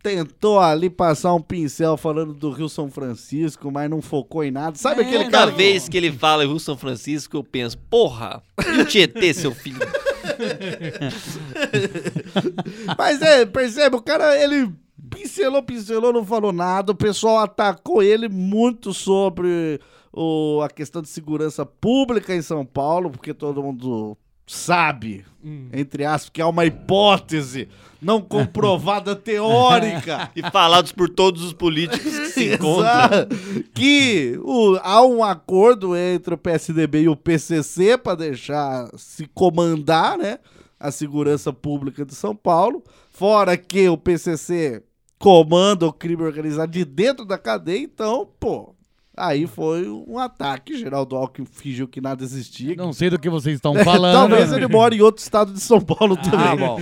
[0.03, 4.77] tentou ali passar um pincel falando do Rio São Francisco, mas não focou em nada.
[4.77, 8.43] Sabe É, aquele Cada cara vez que ele fala Rio São Francisco, eu penso, porra,
[8.77, 9.79] e o Tietê, seu filho?
[12.99, 14.73] Mas é, percebe, o cara, ele
[15.11, 16.93] pincelou, pincelou, não falou nada.
[16.93, 19.81] O pessoal atacou ele muito sobre
[20.13, 25.25] o, a questão de segurança pública em São Paulo, porque todo mundo sabe,
[25.73, 27.69] entre aspas, que é uma hipótese
[28.01, 30.31] não comprovada teórica.
[30.37, 33.29] E falados por todos os políticos que se encontram.
[33.75, 40.19] Que o- há um acordo entre o PSDB e o PCC para deixar se comandar,
[40.19, 40.39] né,
[40.79, 44.83] a segurança pública de São Paulo, fora que o PCC
[45.19, 48.74] comanda o crime organizado de dentro da cadeia, então, pô,
[49.17, 52.75] aí foi um ataque, Geraldo Alckmin fingiu que nada existia.
[52.77, 54.15] Não sei do que vocês estão falando.
[54.15, 56.41] Talvez ele mora em outro estado de São Paulo também.
[56.41, 56.79] Ah, bom.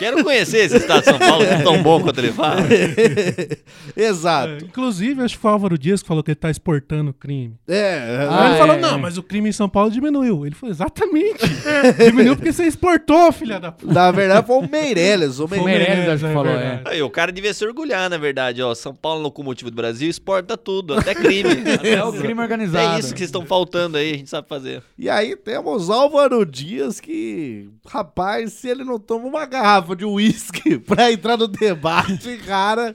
[0.00, 2.62] Quero conhecer esse estado de São Paulo, que é tão bom quanto ele fala.
[3.96, 4.52] Exato.
[4.52, 7.54] É, inclusive, acho que foi o Álvaro Dias que falou que ele tá exportando crime.
[7.68, 8.80] É, Ah, ele é, falou, é.
[8.80, 10.46] não, mas o crime em São Paulo diminuiu.
[10.46, 11.40] Ele falou, exatamente.
[12.02, 13.92] diminuiu porque você exportou, filha da puta.
[13.92, 15.38] na verdade foi o Meirelles.
[15.38, 15.88] O O Meirelles.
[15.88, 16.82] Meirelles, acho que é falou, é.
[16.86, 18.74] Aí, o cara devia se orgulhar, na verdade, ó.
[18.74, 21.50] São Paulo, locomotivo do Brasil, exporta tudo, até crime.
[21.90, 22.96] É o crime organizado.
[22.96, 24.82] É isso que vocês estão faltando aí, a gente sabe fazer.
[24.98, 30.78] E aí temos Álvaro Dias que, rapaz, se ele não toma uma garrafa de uísque
[30.80, 32.94] pra entrar no debate, cara,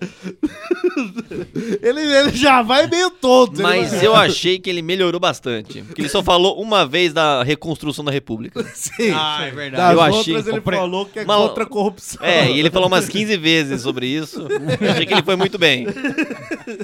[1.82, 3.62] ele, ele já vai meio tonto.
[3.62, 5.82] Mas vai- eu achei que ele melhorou bastante.
[5.84, 8.64] Porque ele só falou uma vez da reconstrução da República.
[8.74, 9.12] Sim.
[9.14, 9.94] Ah, é Das verdade.
[9.94, 12.26] Eu outras achei- ele compre- falou que é Mal- contra a corrupção.
[12.26, 14.42] É, e ele falou umas 15 vezes sobre isso.
[14.82, 15.86] Eu achei que ele foi muito bem.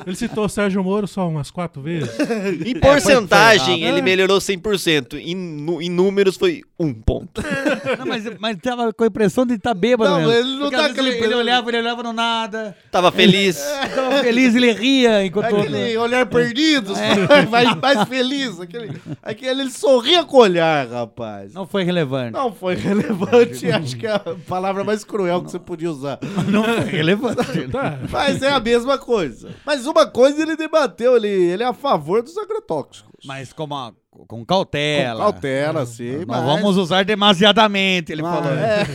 [0.06, 2.10] Ele citou o Sérgio Moro só umas quatro vezes.
[2.66, 5.14] Em porcentagem, foi- ele melhorou 100%.
[5.16, 7.42] Em, em números, foi um ponto.
[7.98, 10.32] Não, mas, mas tava com a impressão de estar bêbado Não, mesmo.
[10.34, 12.76] ele não Porque tá vezes ele, ele olhava, ele olhava no nada.
[12.92, 13.58] Tava feliz.
[13.94, 15.56] Tava feliz, ele ria enquanto...
[15.56, 16.94] Aquele olhar perdido,
[17.50, 18.60] mais, mais feliz.
[18.60, 21.54] Aquele, aquele, ele sorria com o olhar, rapaz.
[21.54, 22.32] Não foi relevante.
[22.34, 26.20] Não foi relevante, acho que é a palavra mais cruel que você podia usar.
[26.48, 27.68] Não foi relevante.
[27.72, 28.00] Tá.
[28.10, 29.50] Mas é a mesma coisa.
[29.66, 33.12] Mas uma coisa ele debateu, ele, ele é a favor dos agrotóxicos.
[33.26, 33.94] Mas com, uma-
[34.28, 35.26] com cautela.
[35.26, 36.18] Com cautela, sim.
[36.20, 38.52] Não mas- vamos usar demasiadamente, ele Ah, falou.
[38.52, 38.86] é.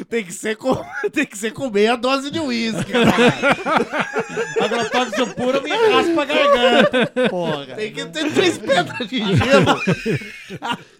[0.08, 0.74] tem, que ser com,
[1.12, 2.90] tem que ser com meia dose de uísque.
[4.60, 7.12] Agrotóxico puro me raspa a garganta.
[7.28, 7.66] Porra.
[7.76, 9.80] Tem que ter três pedras de gelo.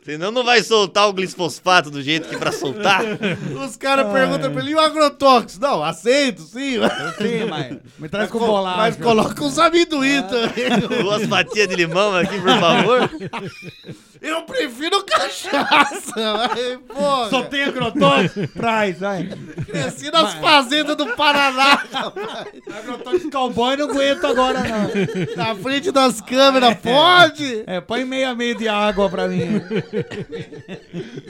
[0.09, 3.03] Senão não vai soltar o glisfosfato do jeito que pra soltar.
[3.63, 5.63] Os caras perguntam pra ele, e o agrotóxico?
[5.63, 6.79] Não, aceito, sim.
[7.19, 8.77] Sim, mas me traz com bolacha.
[8.79, 11.03] Mas coloca uns amendoim também.
[11.03, 13.11] Duas fatias de limão aqui, por favor.
[14.21, 16.13] Eu prefiro cachaça.
[16.17, 17.31] Mas, porra.
[17.31, 18.49] Só tem agrotóxico?
[18.49, 19.29] Traz, vai.
[19.67, 22.49] Cresci nas fazendas do Paraná, rapaz.
[22.79, 25.37] Agrotóxico cowboy não aguento agora, não.
[25.37, 27.65] Na frente das câmeras, pode?
[27.67, 29.61] É, põe meia meia de água pra mim.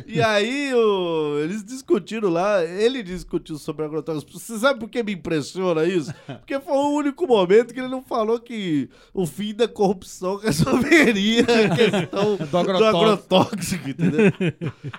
[0.07, 4.43] E aí, o- eles discutiram lá, ele discutiu sobre agrotóxicos.
[4.43, 6.13] Você sabe por que me impressiona isso?
[6.27, 11.43] Porque foi o único momento que ele não falou que o fim da corrupção resolveria
[11.43, 12.97] a questão do agrotóxico.
[12.97, 14.33] agrotóxico, entendeu?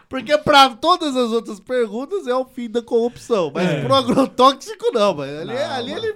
[0.07, 3.81] Porque pra todas as outras perguntas é o fim da corrupção, mas É.
[3.83, 6.15] pro agrotóxico não, mas ali, ali ele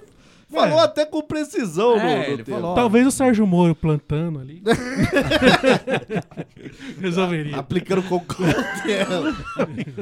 [0.50, 0.84] falou É.
[0.84, 2.74] até com precisão É, no, no falou.
[2.74, 4.62] Talvez o Sérgio Moro plantando ali.
[7.00, 7.56] Resolveria.
[7.56, 9.34] Aplicando com cautela.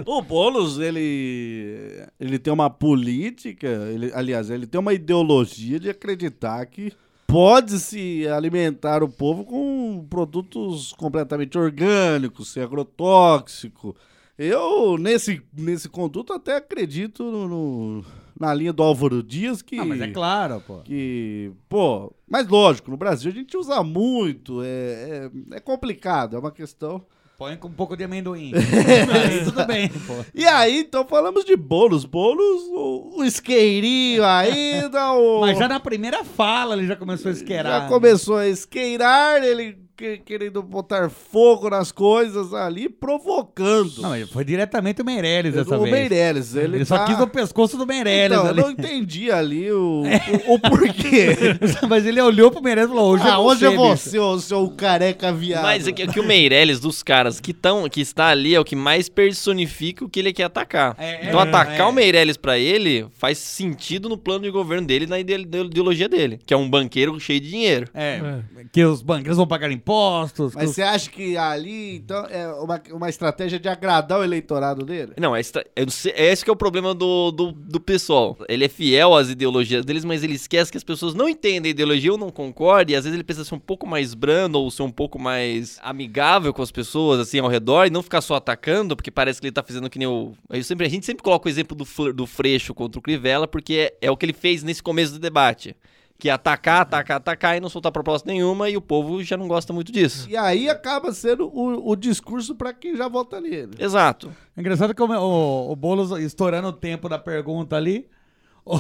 [0.07, 6.65] o Boulos, ele, ele tem uma política, ele, aliás, ele tem uma ideologia de acreditar
[6.67, 6.93] que
[7.33, 13.97] pode-se alimentar o povo com produtos completamente orgânicos, sem agrotóxico.
[14.39, 18.05] Eu, nesse, nesse conduto, até acredito no, no-
[18.39, 19.79] na linha do Álvaro Dias que...
[19.79, 20.79] Ah, mas é claro, pô.
[20.81, 26.39] Que, pô, mas lógico, no Brasil a gente usa muito, é, é, é complicado, é
[26.39, 27.03] uma questão.
[27.43, 28.53] Põe com um pouco de amendoim.
[28.55, 30.25] Aí tudo bem, pô.
[30.33, 35.41] E aí, então falamos de bolos, bolos, o, o isqueirinho ainda, o...
[35.41, 37.83] Mas já na primeira fala ele já começou a esquerar.
[37.83, 39.82] já começou a isqueirar, ele
[40.25, 44.01] querendo botar fogo nas coisas ali, provocando.
[44.03, 45.93] Não, mas foi diretamente o Meirelles dessa o vez.
[45.93, 48.61] Meirelles, ele, Ele só tá- quis o pescoço do Meirelles Então, eu ali.
[48.61, 50.03] não entendi ali o,
[50.49, 51.37] o, o porquê.
[51.89, 54.39] Mas ele olhou pro Meirelles e falou, hoje ah, é hoje você, é você, ô
[54.41, 55.63] seu careca viado.
[55.63, 58.65] Mas é que, que o Meirelles, dos caras que, tão, que está ali, é o
[58.65, 60.97] que mais personifica o que ele quer atacar.
[60.99, 61.85] É, então, é, atacar é.
[61.85, 66.09] o Meirelles pra ele faz sentido no plano de governo dele e na ide- ideologia
[66.09, 67.89] dele, que é um banqueiro cheio de dinheiro.
[67.95, 68.41] É,
[68.73, 70.55] que os banqueiros vão pagar impostos.
[70.55, 75.13] Mas você acha que ali, então, é uma, uma estratégia de agradar o eleitorado dele?
[75.19, 78.39] Não, é sei- é esse que é o problema do, do, do pessoal.
[78.49, 81.73] Ele é fiel às ideologias deles, mas ele esquece que as pessoas não entendem a
[81.73, 84.71] ideologia ou não concordam, e às vezes ele precisa ser um pouco mais brando ou
[84.71, 88.37] ser um pouco mais amigável com as pessoas, assim, ao redor, e não ficar só
[88.37, 90.33] atacando, porque parece que ele tá fazendo que nem o...
[90.49, 93.93] Eu sempre, a gente sempre coloca o exemplo do, do Freixo contra o Crivella, porque
[94.01, 95.75] é, é o que ele fez nesse começo do debate.
[96.23, 99.49] Que é atacar, atacar, atacar e não soltar proposta nenhuma, e o povo já não
[99.49, 100.31] gosta muito disso.
[100.31, 103.73] E aí acaba sendo o, o discurso pra quem já vota nele.
[103.77, 104.33] Exato.
[104.57, 108.09] É Engraçado que o, o, o Boulos estourando o tempo da pergunta ali.
[108.65, 108.79] o-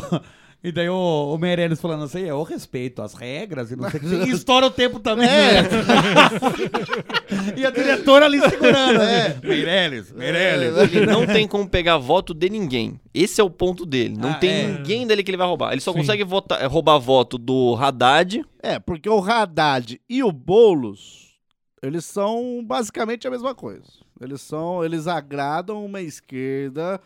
[0.64, 0.94] e daí o,
[1.35, 4.09] o Meirelles falando assim, eu respeito as regras e não sei o que.
[4.29, 5.29] E estoura o tempo também.
[5.29, 5.62] É.
[5.62, 5.68] né?
[7.57, 8.98] e a diretora ali segurando.
[8.98, 9.38] né?
[9.42, 10.77] Meirelles, Meirelles.
[10.94, 13.01] Ele não tem como pegar voto de ninguém.
[13.12, 14.16] Esse é o ponto dele.
[14.16, 14.66] Não Ah, tem é.
[14.68, 15.72] ninguém dele que ele vai roubar.
[15.72, 15.98] Ele só Sim.
[15.98, 18.44] consegue votar, é, roubar voto do Haddad.
[18.62, 21.33] É, porque o Haddad e o Boulos,
[21.83, 23.83] eles são basicamente a mesma coisa.
[24.20, 27.01] Eles são, eles agradam uma esquerda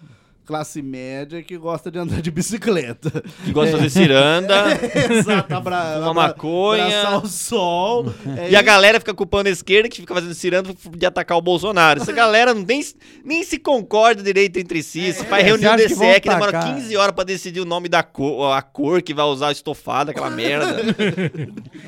[0.46, 3.10] classe média que gosta de andar de bicicleta.
[3.44, 4.54] Que gosta de fazer ciranda,
[5.12, 7.18] Exato, abra, Uma maconha.
[7.18, 8.12] o sol.
[8.38, 11.40] É E a galera fica culpando a esquerda que fica fazendo ciranda de atacar o
[11.42, 12.00] Bolsonaro.
[12.00, 12.80] Essa galera não nem,
[13.24, 15.12] nem se concorda direito entre si.
[15.12, 16.74] Se faz É, reunião que DCE que demora tacar?
[16.76, 20.30] 15 horas pra decidir o nome da cor, a cor que vai usar estofada, aquela
[20.30, 20.76] merda.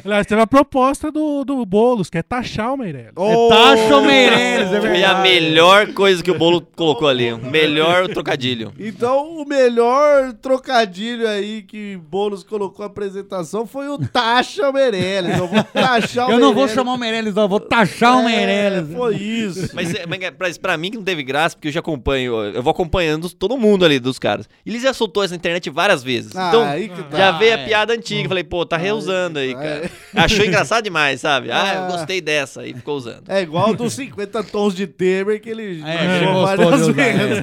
[0.09, 3.13] Aliás, teve a proposta do, do Boulos, que é taxar o Meirelles.
[3.15, 5.23] É taxa o Meirelles, é Foi a verdade.
[5.23, 7.31] melhor coisa que o Bolo colocou ali.
[7.31, 8.73] O melhor trocadilho.
[8.79, 15.37] Então, o melhor trocadilho aí que Boulos colocou na apresentação foi o Taxa Meirelles.
[15.37, 18.21] Eu vou taxar o Eu não vou chamar o Meirelles, não, eu vou taxar o
[18.21, 18.97] É, Meirelles.
[18.97, 19.71] Foi isso.
[19.75, 22.63] Mas, é- mas é- pra, mim que não teve graça, porque eu já acompanho, eu
[22.63, 24.49] vou acompanhando todo mundo ali dos caras.
[24.65, 26.35] Ele já soltou essa internet várias vezes.
[26.35, 27.19] Ah, então, aí que tá.
[27.19, 27.55] já veio é.
[27.63, 28.27] a piada antiga.
[28.27, 29.91] Falei, pô, tá reusando aí, cara.
[30.15, 31.51] Achou engraçado demais, sabe?
[31.51, 31.89] Ah, eu Ah.
[31.91, 32.67] gostei dessa.
[32.67, 33.25] E ficou usando.
[33.29, 37.43] É igual dos 50 tons de Temer que ele É, jogou várias vezes.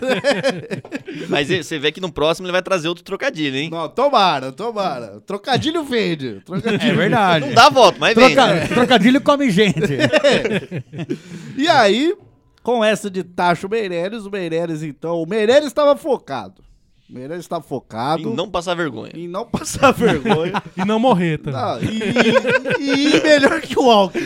[1.30, 3.70] Mas você vê que no próximo ele vai trazer outro trocadilho, hein?
[3.70, 5.22] Não, tomara, tomara.
[5.26, 6.42] Trocadilho vende.
[6.46, 6.92] Trocadilho.
[6.92, 7.46] É verdade.
[7.48, 8.34] Não dá voto, mas vem.
[8.36, 9.76] Troca- Trocadilho come gente.
[11.58, 12.16] E aí,
[12.64, 16.62] com essa de Tacho Meirelles, o Meirelles, então, o Meirelles estava focado.
[17.08, 19.12] Meirelles estava focado E não passar vergonha.
[19.14, 20.54] em não passar vergonha.
[20.76, 21.62] E não morrer também.
[21.62, 24.24] Não, e, e ir melhor que o Alckmin.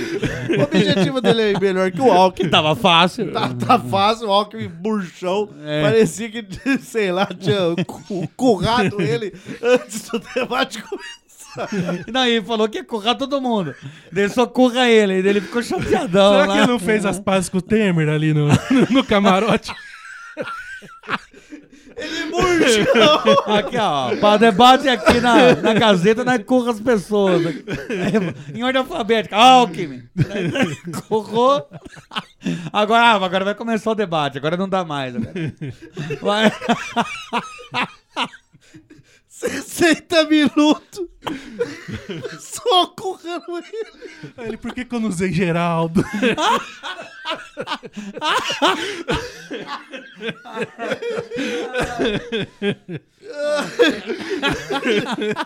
[0.57, 2.49] O objetivo dele é ir melhor que o Alckmin.
[2.49, 3.33] Tava fácil.
[3.33, 5.49] Tá, tá fácil, o Alckmin burchão.
[5.65, 5.81] É.
[5.81, 6.45] Parecia que,
[6.81, 12.05] sei lá, tinha cu- currado ele antes do debate começar.
[12.11, 13.75] Não, e ele falou que ia currar todo mundo.
[14.11, 15.15] Daí ele só curra ele.
[15.15, 16.53] Ele ficou chateadão Será lá.
[16.53, 18.47] que ele não fez as pazes com o Temer ali no,
[18.89, 19.73] no camarote?
[21.99, 23.53] Ele murchou.
[23.53, 24.15] Aqui, ó.
[24.17, 27.45] Para debate aqui na, na Gazeta, nós curra as pessoas.
[27.45, 29.35] É, Em ordem alfabética.
[29.35, 30.03] Alckmin.
[31.07, 31.67] Currou.
[32.71, 34.37] Agora, ah, agora vai começar o debate.
[34.37, 35.13] Agora não dá mais.
[35.15, 35.33] Agora.
[36.21, 36.51] Vai.
[39.27, 41.07] 60 minutos.
[42.39, 44.33] Só currando ele.
[44.37, 46.03] Aí Ele, por que, que eu não usei Geraldo?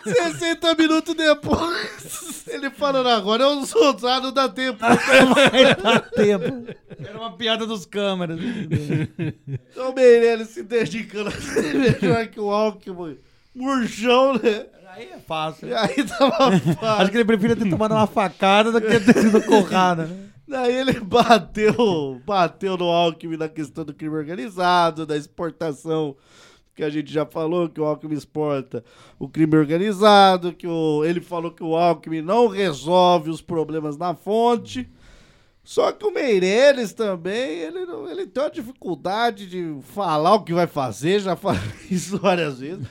[0.04, 4.78] 60 minutos depois, ele falando, agora eu sou usado, não dá tempo.
[4.80, 6.66] Vai dar tempo.
[6.98, 8.38] Era uma piada dos câmeras.
[9.70, 13.18] Então Meirelles se dedicando a ser melhor que o Alckmin.
[13.54, 14.66] Murchão, né?
[14.94, 15.76] Aí é fácil.
[15.76, 17.02] Aí tava fácil.
[17.02, 20.16] Acho que ele preferia ter tomado uma facada do que ter sido currado, né?
[20.46, 26.16] Daí ele bateu, bateu no Alckmin na questão do crime organizado, da exportação,
[26.74, 28.84] que a gente já falou que o Alckmin exporta
[29.18, 34.14] o crime organizado, que o, ele falou que o Alckmin não resolve os problemas na
[34.14, 34.90] fonte.
[35.62, 40.66] Só que o Meirelles também, ele, ele tem uma dificuldade de falar o que vai
[40.66, 42.86] fazer, já falei isso várias vezes.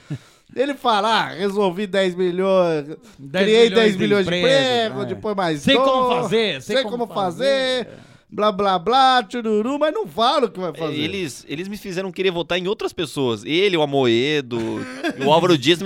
[0.56, 2.86] Ele fala, ah, resolvi 10 milhões,
[3.18, 5.06] 10 criei milhões 10 de milhões de empregos, empregos, é.
[5.08, 7.88] depois mais Sei como dois, fazer, sei sei, como como, fazer,
[8.34, 11.00] blá blá blá, tchururu, mas não fala o que vai fazer.
[11.00, 13.46] Eles, eles me fizeram querer votar em outras pessoas.
[13.46, 14.60] Ele, o Amoedo,
[15.24, 15.80] o Álvaro Dias,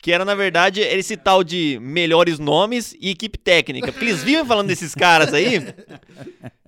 [0.00, 3.90] que era, na verdade, esse tal de melhores nomes e equipe técnica.
[3.90, 5.74] Porque eles vivem falando desses caras aí.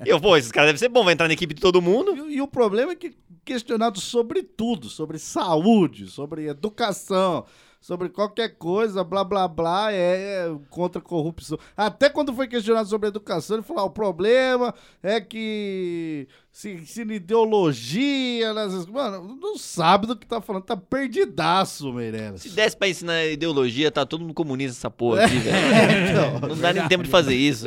[0.04, 2.28] Eu, pô, esses caras devem ser bom, vai entrar na equipe de todo mundo.
[2.28, 3.14] E, e o problema é que
[3.44, 7.44] questionado sobre tudo, sobre saúde, sobre educação,
[7.80, 11.58] sobre qualquer coisa, blá blá blá, é, é contra a corrupção.
[11.74, 17.14] Até quando foi questionado sobre educação, ele falou: ah, o problema é que se ensina
[17.14, 18.84] ideologia, nessas...
[18.84, 22.42] mano, não sabe do que tá falando, tá perdidaço, Meirelles.
[22.42, 26.10] Se desse pra ensinar ideologia, tá todo mundo comunista essa porra aqui, velho.
[26.10, 26.48] então.
[26.48, 27.66] Não dá nem tempo de fazer isso.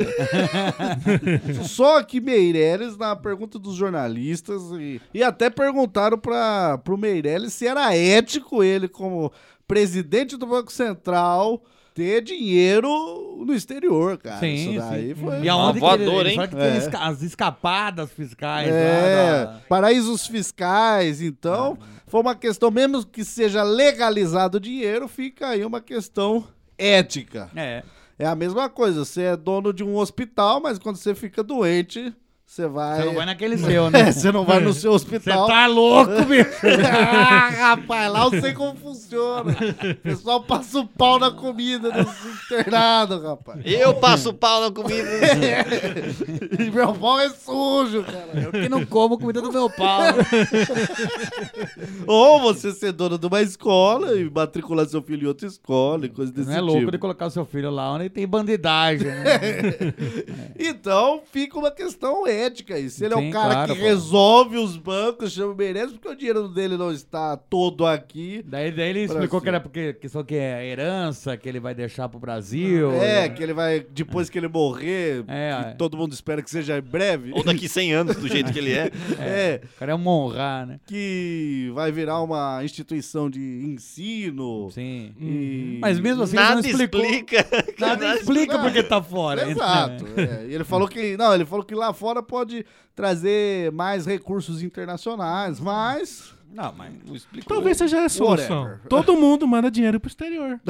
[1.64, 7.66] Só que Meirelles, na pergunta dos jornalistas, e, e até perguntaram para pro Meirelles se
[7.66, 9.32] era ético ele, como
[9.66, 11.62] presidente do Banco Central,
[11.94, 12.88] ter dinheiro
[13.46, 14.40] no exterior, cara.
[14.40, 15.14] Sim, Isso daí sim.
[15.14, 15.40] foi.
[15.42, 16.48] E aonde que ele, voadora, ele hein?
[16.48, 16.70] que É.
[16.70, 23.24] tem esca- as escapadas fiscais É, da- paraísos fiscais, então, foi uma questão, mesmo que
[23.24, 26.44] seja legalizado o dinheiro, fica aí uma questão
[26.76, 27.48] ética.
[27.54, 27.82] É.
[28.18, 32.14] É a mesma coisa, você é dono de um hospital, mas quando você fica doente,
[32.54, 32.98] você vai.
[33.00, 34.00] Você não vai naquele seu, né?
[34.00, 35.46] É, você não vai no seu Você hospital.
[35.46, 36.50] tá louco, bicho.
[36.88, 39.52] ah, rapaz, lá eu sei como funciona.
[39.52, 42.08] O pessoal passa o pau na comida nos
[42.44, 43.60] internados, rapaz.
[43.64, 44.94] Eu passo o pau na comida.
[46.58, 48.28] E meu pau é sujo, cara.
[48.44, 50.02] Eu que não como comida do meu pau.
[52.06, 56.08] Ou você ser dono de uma escola e matricular seu filho em outra escola e
[56.08, 56.66] coisa desse Não é tipo.
[56.72, 59.40] louco de colocar o seu filho lá onde tem bandidagem, né?
[60.58, 63.04] Então fica uma questão ética isso.
[63.04, 63.86] Ele é Sim, o cara claro, que pô.
[63.86, 68.42] resolve os bancos, chama o Meirelles, porque o dinheiro dele não está todo aqui.
[68.46, 69.42] Daí, daí ele explicou si.
[69.44, 72.92] que era porque questão que é herança, que ele vai deixar pro Brasil.
[72.92, 75.74] É, que ele vai, depois que ele morrer, É, que é.
[75.74, 77.32] todo mundo espera que seja em breve.
[77.32, 78.90] Ou daqui 100 anos, do jeito que ele é.
[79.18, 80.80] É, O cara é um honrar, né?
[80.86, 84.70] que vai virar uma instituição de ensino.
[84.70, 85.14] Sim.
[85.20, 85.78] E...
[85.80, 87.00] Mas mesmo assim, ele Nada não explicou.
[87.00, 87.46] explica.
[87.78, 89.48] Nada explica porque tá fora.
[89.50, 90.04] Exato.
[90.16, 90.46] é.
[90.48, 91.16] E ele falou que.
[91.16, 92.64] Não, ele falou que lá fora pode
[92.94, 96.32] trazer mais recursos internacionais, mas.
[96.52, 96.92] Não, mas
[97.32, 97.42] Não.
[97.46, 98.62] Talvez seja a solução.
[98.62, 98.88] Whatever.
[98.88, 100.60] Todo mundo manda dinheiro pro exterior.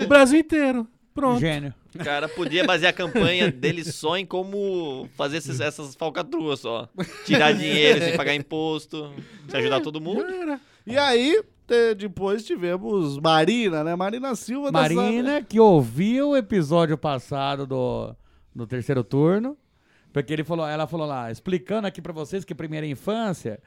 [0.00, 0.86] o Brasil inteiro.
[1.12, 1.40] Pronto.
[1.40, 1.74] Gênio.
[1.92, 6.88] O cara podia basear a campanha dele só em como fazer esses- essas falcatruas só.
[7.26, 9.12] Tirar dinheiro sem pagar imposto,
[9.48, 10.24] se ajudar todo mundo.
[10.86, 13.96] E aí, te- depois tivemos Marina, né?
[13.96, 18.14] Marina Silva dessa- Marina, que ouviu o episódio passado do,
[18.54, 19.56] do terceiro turno,
[20.12, 23.60] porque ele falou, ela falou lá, explicando aqui pra vocês que primeira infância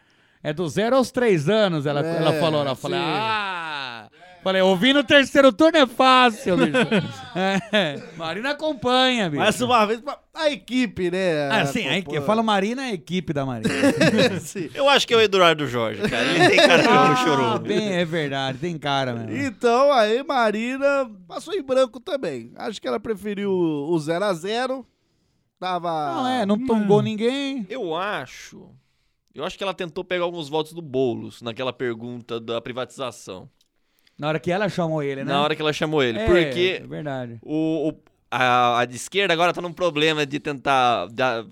[0.44, 2.62] é do zero aos três anos, ela, É, ela falou.
[2.62, 4.10] Ela falou, ah...
[4.44, 6.74] Falei, ouvir no terceiro turno é fácil, bicho.
[7.36, 9.42] É, Marina acompanha, bicho.
[9.42, 11.50] Mais uma vez, a equipe, né?
[11.50, 13.74] Ah, sim, a equipe, eu falo Marina, é a equipe da Marina.
[14.42, 14.70] Sim.
[14.76, 16.26] Eu acho que é o Eduardo Jorge, cara.
[16.26, 17.60] Ele tem cara de um Ah, chorou.
[17.60, 19.36] bem, é verdade, tem cara mesmo.
[19.48, 22.52] Então, aí Marina passou em branco também.
[22.58, 24.86] Acho que ela preferiu o 0 a 0
[25.64, 26.14] Tava.
[26.16, 27.66] Não, é, não tombou ninguém.
[27.70, 28.70] Eu acho.
[29.34, 33.50] Eu acho que ela tentou pegar alguns votos do Boulos naquela pergunta da privatização.
[34.18, 35.32] Na hora que ela chamou ele, né?
[35.32, 36.20] Na hora que ela chamou ele.
[36.20, 37.40] É, porque é verdade.
[37.42, 38.00] o, o-
[38.36, 41.08] a, a de esquerda agora tá num problema de tentar.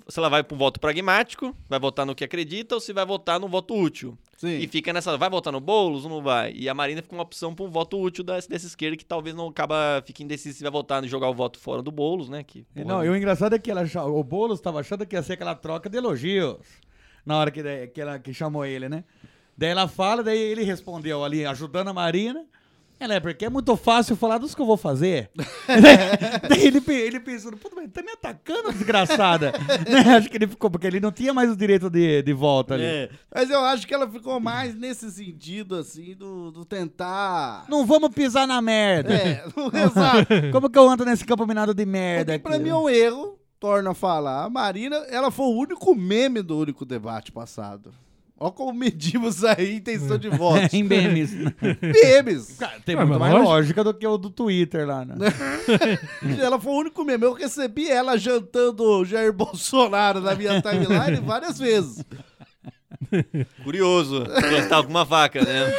[0.08, 3.06] se ela vai pra um voto pragmático, vai votar no que acredita, ou se vai
[3.06, 4.18] votar no voto útil.
[4.36, 4.58] Sim.
[4.58, 5.16] E fica nessa.
[5.18, 6.52] Vai votar no Boulos ou não vai?
[6.54, 9.36] E a Marina fica uma opção pra um voto útil dessa, dessa esquerda que talvez
[9.36, 10.02] não acaba.
[10.04, 12.44] Fique indeciso se vai votar e jogar o voto fora do Boulos, né?
[12.44, 15.22] Que, porra, Não, e o engraçado é que ela, o Boulos estava achando que ia
[15.22, 16.58] ser aquela troca de elogios
[17.24, 19.04] na hora que, que, ela, que chamou ele, né?
[19.56, 22.44] Daí ela fala, daí ele respondeu ali, ajudando a Marina.
[23.02, 25.32] Ela é porque é muito fácil falar dos que eu vou fazer.
[26.48, 29.52] daí ele, ele pensou, puta, mas tá me atacando, desgraçada.
[29.90, 30.16] Né?
[30.16, 32.84] Acho que ele ficou, porque ele não tinha mais o direito de, de volta ali.
[32.84, 37.66] É, mas eu acho que ela ficou mais nesse sentido, assim, do, do tentar.
[37.68, 39.14] Não vamos pisar na merda.
[39.16, 39.44] É,
[39.84, 40.52] exato.
[40.52, 42.64] Como que eu ando nesse campo minado de merda Porque pra aqui?
[42.64, 44.44] mim é um erro, torna a falar.
[44.44, 47.92] A Marina, ela foi o único meme do único debate passado.
[48.44, 50.74] Olha como medimos aí a intenção de votos.
[50.74, 51.32] em memes.
[51.32, 52.58] memes.
[52.84, 55.16] Tem Ah, muito mais lógica do que o do Twitter lá, né?
[56.42, 57.24] ela foi o único meme.
[57.24, 62.04] Eu recebi ela jantando o Jair Bolsonaro na minha timeline várias vezes.
[63.64, 64.24] Curioso.
[64.50, 65.72] Gostar com uma faca, né?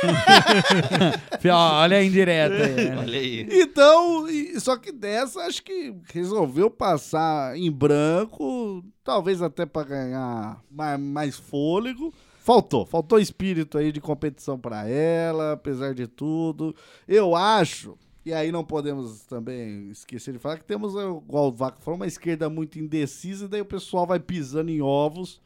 [1.41, 2.75] Fio, Olha a indireta aí.
[2.91, 2.97] né?
[2.99, 3.49] Olha aí.
[3.51, 10.61] Então, e- só que dessa, acho que resolveu passar em branco, talvez até pra ganhar
[10.71, 12.13] mais, mais fôlego.
[12.43, 16.75] Faltou, faltou espírito aí de competição pra ela, apesar de tudo.
[17.07, 21.53] Eu acho, e aí não podemos também esquecer de falar que temos, eh, igual o
[21.53, 25.41] Vaca falou, uma esquerda muito indecisa, e daí o pessoal vai pisando em ovos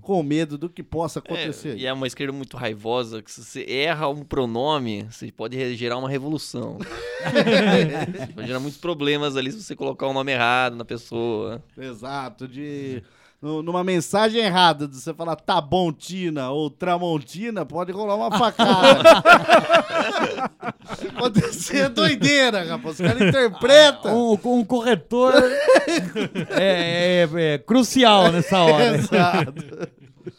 [0.00, 1.70] com medo do que possa acontecer.
[1.70, 5.74] É, e é uma esquerda muito raivosa, que se você erra um pronome, você pode
[5.74, 6.78] gerar uma revolução.
[8.34, 11.62] pode gerar muitos problemas ali se você colocar o nome errado na pessoa.
[11.76, 13.02] Exato, de.
[13.42, 18.38] Nu- Numa mensagem errada, de você falar tá bom, Tina, ou Tramontina, pode rolar uma
[18.38, 19.02] facada.
[21.18, 22.98] pode ser doideira, rapaz.
[22.98, 24.16] Os caras interpretam.
[24.16, 25.34] Um, um corretor
[26.50, 28.96] é, é- é crucial nessa hora.
[28.96, 29.88] Exato.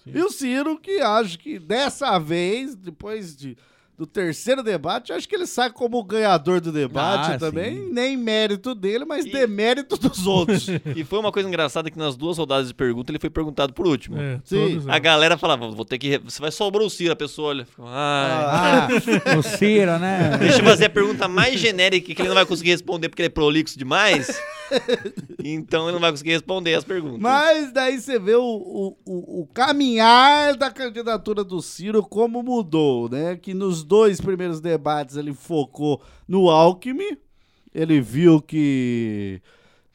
[0.05, 3.57] E o Ciro, que acho que dessa vez, depois de,
[3.97, 7.89] do terceiro debate, acho que ele sai como o ganhador do debate Ah, também.
[7.91, 10.67] Nem mérito dele, mas demérito dos outros.
[10.95, 13.85] E foi uma coisa engraçada que nas duas rodadas de pergunta ele foi perguntado por
[13.85, 14.19] último.
[14.19, 14.83] É, Sim.
[14.87, 16.17] A galera falava, vou ter que.
[16.19, 17.67] Você vai sobrou o Ciro, a pessoa olha.
[17.79, 19.37] Ah, "Ai".
[19.37, 20.37] o Ciro, né?
[20.39, 23.27] Deixa eu fazer a pergunta mais genérica que ele não vai conseguir responder porque ele
[23.27, 24.27] é prolixo demais.
[25.43, 27.19] Então ele não vai conseguir responder as perguntas.
[27.19, 33.09] Mas daí você vê o, o, o, o caminhar da candidatura do Ciro, como mudou,
[33.09, 33.35] né?
[33.35, 37.17] Que nos dois primeiros debates ele focou no Alckmin.
[37.73, 39.41] Ele viu que,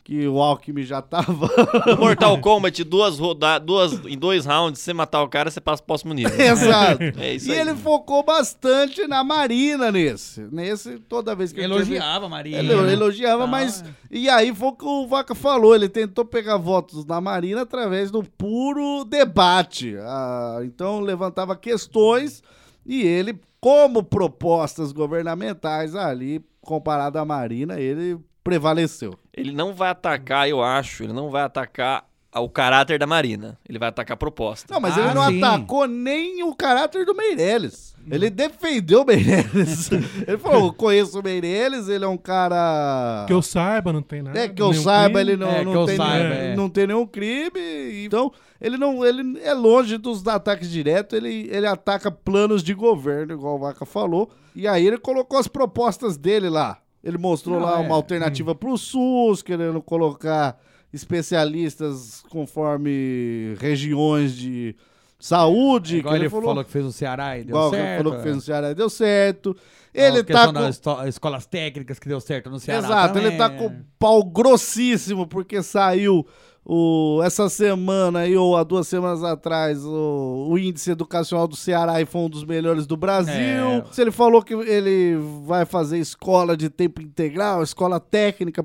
[0.09, 1.51] que o Alckmin já tava.
[1.87, 5.83] No Mortal Kombat, duas roda duas, em dois rounds, você matar o cara, você passa
[5.83, 6.33] pro próximo nível.
[6.41, 7.03] Exato.
[7.19, 7.59] É isso e aí.
[7.59, 10.41] ele focou bastante na Marina nesse.
[10.51, 12.59] Nesse, toda vez que ele Elogiava a Marina.
[12.59, 13.85] Ele elogiava, Ah, mas.
[14.11, 15.75] E aí foi o que o Vaca falou.
[15.75, 19.95] Ele tentou pegar votos na Marina através do puro debate.
[20.01, 22.43] Ah, então levantava questões
[22.87, 28.19] e ele, como propostas governamentais ali, comparado à Marina, ele
[28.49, 29.15] prevaleceu.
[29.37, 33.59] Ele não vai atacar, eu acho, ele não vai atacar o caráter da Marina.
[33.69, 34.73] Ele vai atacar a proposta.
[34.73, 35.43] Não, mas Ah, ele não sim.
[35.43, 37.95] atacou nem o caráter do Meirelles.
[38.11, 39.91] Ele defendeu o Meirelles.
[40.27, 43.25] ele falou: "Eu conheço o Meirelles, ele é um cara.
[43.27, 44.39] Que eu saiba, não tem nada.
[44.39, 45.33] É, que eu saiba, crime.
[45.33, 46.57] ele não, É, não, tem, saiba, nenhum- é.
[46.57, 48.05] não tem nenhum crime.
[48.05, 53.35] Então, ele não ele é longe dos ataques diretos, ele, ele ataca planos de governo,
[53.35, 54.31] igual o Vaca falou.
[54.57, 56.79] E aí ele colocou as propostas dele lá.
[57.03, 57.87] Ele mostrou Não, lá é.
[57.87, 60.59] uma alternativa pro SUS, querendo colocar
[60.93, 64.75] especialistas conforme regiões de
[65.19, 65.99] saúde.
[65.99, 67.97] Igual que ele falou, que fez o Ceará e deu igual certo.
[67.99, 68.37] falou que fez é.
[68.37, 69.57] no Ceará e deu certo.
[69.93, 71.07] Ele Ele tá com...
[71.07, 73.29] escolas técnicas que deu certo no Ceará Exato, também.
[73.29, 76.27] ele tá com o pau grossíssimo porque saiu
[76.71, 81.95] o, essa semana aí, ou há duas semanas atrás, o, o índice educacional do Ceará
[82.05, 83.33] foi um dos melhores do Brasil.
[83.33, 83.85] É.
[83.91, 85.17] Se ele falou que ele
[85.47, 88.63] vai fazer escola de tempo integral, escola técnica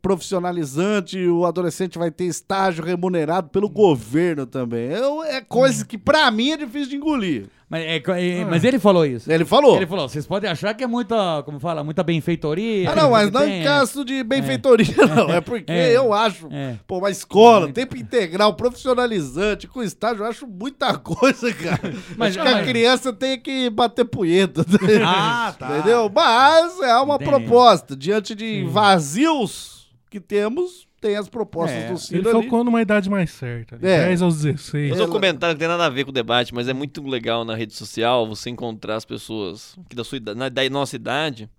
[0.00, 4.88] profissionalizante, o adolescente vai ter estágio remunerado pelo governo também.
[4.88, 7.50] É, é coisa que pra mim é difícil de engolir.
[7.72, 9.32] Mas, é, é, mas ele falou isso.
[9.32, 9.76] Ele falou.
[9.76, 12.90] Ele falou, vocês podem achar que é muita, como fala, muita benfeitoria.
[12.90, 15.30] Ah, não, mas não tem, em caso de benfeitoria, não.
[15.32, 15.96] É porque É.
[15.96, 16.76] eu acho, É.
[16.86, 21.94] pô, uma escola, tempo integral, profissionalizante, com estágio, eu acho muita coisa, cara.
[22.14, 24.64] Mas- acho que a mas- criança tem que bater punheta.
[25.02, 25.78] Ah, tá.
[25.78, 26.10] Entendeu?
[26.14, 27.30] Mas é uma Entendi.
[27.30, 27.96] proposta.
[27.96, 31.86] Diante de vazios que temos, tem as propostas É.
[31.88, 32.42] do Ele Ciro ali.
[32.44, 33.74] focou numa idade mais certa.
[33.76, 34.06] É.
[34.06, 34.90] 10 aos 16.
[34.90, 37.44] Mas um comentário que tem nada a ver com o debate, mas é muito legal
[37.44, 41.50] na rede social você encontrar as pessoas que da sua idade, na- da nossa idade,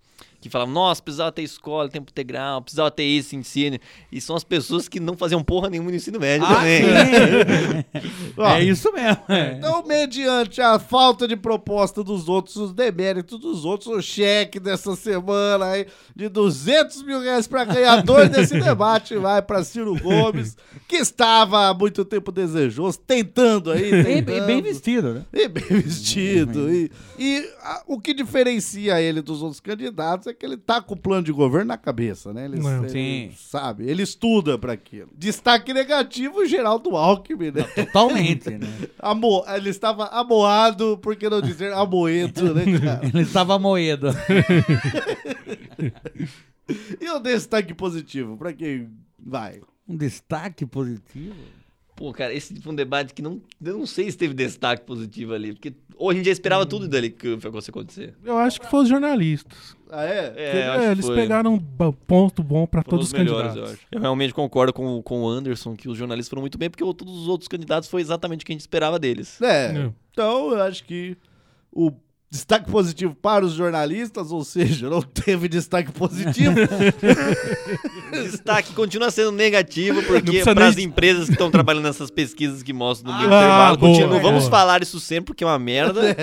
[0.44, 3.80] que falam, nossa, precisava ter escola, tempo integral, precisava ter esse ensino.
[4.12, 6.84] E são as pessoas que não faziam porra nenhuma no ensino médio Ah, também.
[8.38, 9.24] Ó, É isso mesmo.
[9.30, 9.54] é.
[9.58, 14.96] Então, mediante a falta de proposta dos outros, os deméritos dos outros, o cheque dessa
[14.96, 20.98] semana aí de 200 mil reais para ganhador desse debate vai para Ciro Gomes, que
[20.98, 23.84] estava há muito tempo desejoso, tentando aí.
[23.92, 24.46] E, e tentando.
[24.46, 25.26] bem vestido, né?
[25.34, 26.72] E bem vestido.
[26.74, 30.94] E, e a- o que diferencia ele dos outros candidatos é que ele tá com
[30.94, 32.46] o plano de governo na cabeça, né?
[32.46, 32.80] Ele, Não.
[32.86, 33.32] ele Sim.
[33.36, 35.10] sabe, ele estuda para aquilo.
[35.18, 37.64] Destaque negativo, Geraldo Alckmin, né?
[37.64, 38.68] Totalmente, né?
[39.02, 43.06] Amo, ele estava amoado, por que não dizer amoedo, né, cara?
[43.06, 44.08] Ele estava moído.
[47.00, 49.60] E o destaque positivo, pra quem vai?
[49.88, 51.36] Um destaque positivo?
[51.96, 55.34] Pô, cara, esse foi um debate que não, eu não sei se teve destaque positivo
[55.34, 58.16] ali, porque hoje em dia esperava tudo dali que fosse acontecer.
[58.24, 59.76] Eu acho que foram os jornalistas.
[59.96, 60.34] Ah, é?
[60.36, 61.16] É, É, eles foi.
[61.16, 63.70] pegaram um ponto bom pra Foram todos os melhores, candidatos.
[63.70, 63.82] eu acho.
[63.92, 67.14] Eu realmente concordo com, com o Anderson, que os jornalistas foram muito bem, porque todos
[67.22, 69.40] os outros candidatos foi exatamente o que a gente esperava deles.
[69.42, 69.90] É, É.
[70.12, 71.16] então eu acho que
[71.72, 71.92] o
[72.32, 76.56] destaque positivo para os jornalistas, ou seja, não teve destaque positivo.
[78.12, 82.64] O destaque continua sendo negativo, porque para as nem- empresas que estão trabalhando nessas pesquisas
[82.64, 84.20] que mostram no meio do Ah, intervalo, boa, continua.
[84.20, 84.50] Vamos boa.
[84.52, 86.16] falar isso sempre, porque é uma merda.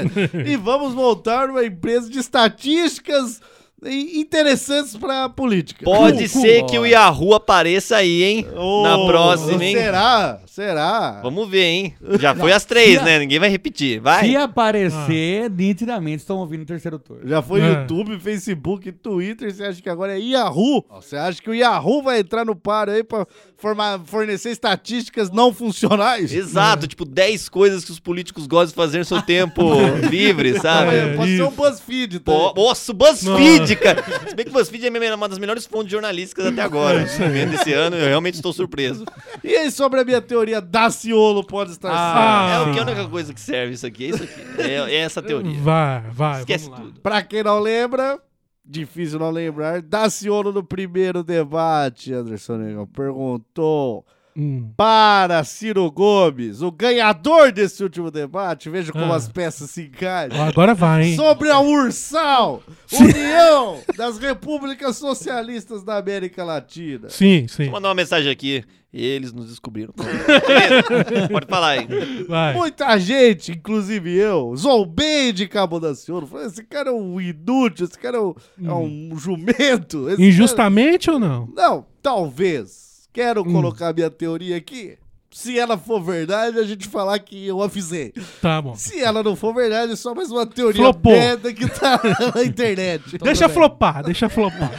[0.44, 3.40] e vamos montar uma empresa de estatísticas
[3.84, 5.84] interessantes para a política.
[5.84, 8.46] Pode ser que o Yahoo apareça aí, hein?
[8.82, 9.74] na Oh, próxima, hein?
[9.76, 10.40] Será?
[10.50, 11.20] Será?
[11.22, 11.94] Vamos ver, hein?
[12.18, 13.20] Já foi às três, né?
[13.20, 14.00] Ninguém vai repetir.
[14.00, 14.24] Vai.
[14.28, 17.22] Se aparecer, nitidamente estão ouvindo o terceiro turno.
[17.28, 17.68] Já foi É.
[17.68, 19.54] YouTube, Facebook, Twitter.
[19.54, 20.84] Você acha que agora é Yahoo?
[20.90, 23.24] Você acha que o Yahoo vai entrar no paro aí pra
[23.56, 26.32] formar, fornecer estatísticas não funcionais?
[26.34, 29.62] Exato, tipo 10 coisas que os políticos gostam de fazer no seu tempo
[30.10, 30.96] livre, sabe?
[30.96, 31.56] É, pode ser um isso.
[31.56, 32.64] BuzzFeed Pô, também.
[32.64, 34.02] nossa, o BuzzFeed, cara.
[34.28, 37.04] Se bem que o BuzzFeed é uma das melhores fontes jornalísticas até agora.
[37.04, 39.04] Vendo esse ano, eu realmente estou surpreso.
[39.44, 42.54] E aí, sobre a minha teoria, Daciolo pode estar Ah.
[42.54, 44.06] É o que é a única coisa que serve isso aqui.
[44.06, 44.40] É isso aqui.
[44.62, 45.58] É, é essa teoria.
[45.60, 46.40] Vai, vai.
[46.40, 46.86] Esquece vamos lá.
[46.86, 47.00] tudo.
[47.00, 48.18] Pra quem não lembra,
[48.64, 54.04] difícil não lembrar, Daciolo no primeiro debate, Anderson Negão, perguntou
[54.36, 54.70] Hum.
[54.76, 59.16] para Ciro Gomes, o ganhador desse último debate, veja como Ah.
[59.16, 60.40] as peças se encaixam.
[60.42, 61.16] Agora vai, hein?
[61.16, 62.62] Sobre a Ursal,
[62.92, 67.08] União das Repúblicas Socialistas da América Latina.
[67.10, 67.64] Sim, sim.
[67.64, 68.64] Vou mandar uma mensagem aqui.
[68.92, 69.94] Eles nos descobriram.
[71.30, 72.24] Pode falar aí.
[72.28, 72.54] Vai.
[72.54, 76.26] Muita gente, inclusive eu, zombei de Cabo da Ciolo.
[76.26, 80.08] Falei, esse cara é um inútil, esse cara é um, é um jumento.
[80.20, 81.46] Injustamente ou não?
[81.52, 82.89] cara- Não, talvez.
[83.12, 83.52] Quero Hum.
[83.52, 84.96] colocar minha teoria aqui.
[85.32, 88.12] Se ela for verdade, a gente falar que eu avisei.
[88.42, 88.74] Tá bom.
[88.74, 91.12] Se ela não for verdade, é só mais uma teoria Flopou.
[91.12, 92.00] merda que tá
[92.34, 93.16] na internet.
[93.18, 94.72] Deixa flopar, deixa flopar.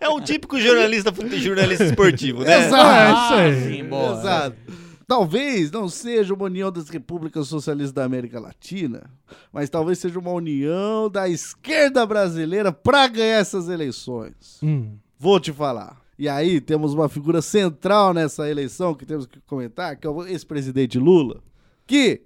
[0.00, 2.66] É um típico jornalista, jornalista esportivo, né?
[2.66, 2.86] Exato.
[2.86, 3.34] É isso
[3.66, 3.76] aí.
[3.78, 4.12] Sim, boa.
[4.20, 4.56] Exato.
[5.08, 9.10] Talvez não seja uma união das repúblicas socialistas da América Latina,
[9.52, 14.58] mas talvez seja uma união da esquerda brasileira para ganhar essas eleições.
[14.62, 14.92] Hum.
[15.18, 16.00] Vou te falar.
[16.18, 20.24] E aí temos uma figura central nessa eleição que temos que comentar, que é o
[20.26, 21.40] ex-presidente Lula,
[21.86, 22.22] que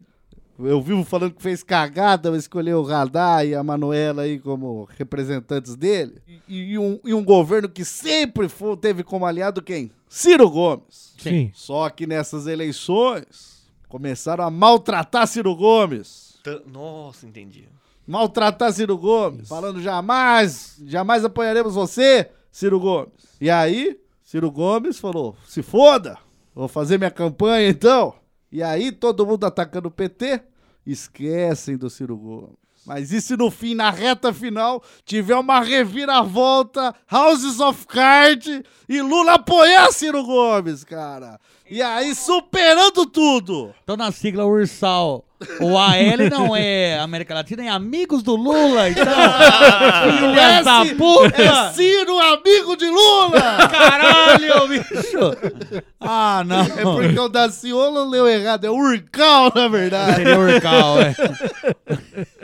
[0.59, 4.89] eu vivo falando que fez cagada, vai escolher o Radar e a Manuela aí como
[4.99, 6.20] representantes dele.
[6.49, 9.91] E, e um, e um governo que sempre foi- teve como aliado quem?
[10.09, 11.14] Ciro Gomes.
[11.18, 11.51] Sim.
[11.55, 16.39] Só que nessas eleições começaram a maltratar Ciro Gomes.
[16.43, 17.68] Tan- Nossa, entendi.
[18.07, 19.49] Maltratar Ciro Gomes.
[19.49, 23.36] Falando jamais, jamais apoiaremos você, Ciro Gomes.
[23.40, 26.18] E aí, Ciro Gomes falou: se foda,
[26.55, 28.14] vou fazer minha campanha então.
[28.51, 30.42] E aí, todo mundo atacando o PT,
[30.86, 32.65] esquecem do Ciro Gomes.
[32.87, 39.03] Mas e se no fim, na reta final, tiver uma reviravolta, Houses of Card e
[39.03, 41.41] Lula apoiar Ciro Gomes, cara?
[41.68, 43.74] E aí, superando tudo.
[43.82, 45.24] Então na sigla Ursal,
[45.61, 49.05] o AL não é América Latina, é Amigos do Lula, então.
[50.18, 51.43] Filha da Esse puta!
[51.43, 53.68] É Ciro, amigo de Lula!
[53.68, 55.82] Caralho, bicho!
[56.01, 56.61] Ah, não.
[56.61, 60.16] É porque o Daciolo leu errado, é Urcal, na verdade.
[60.16, 61.14] Seria Urcal, é.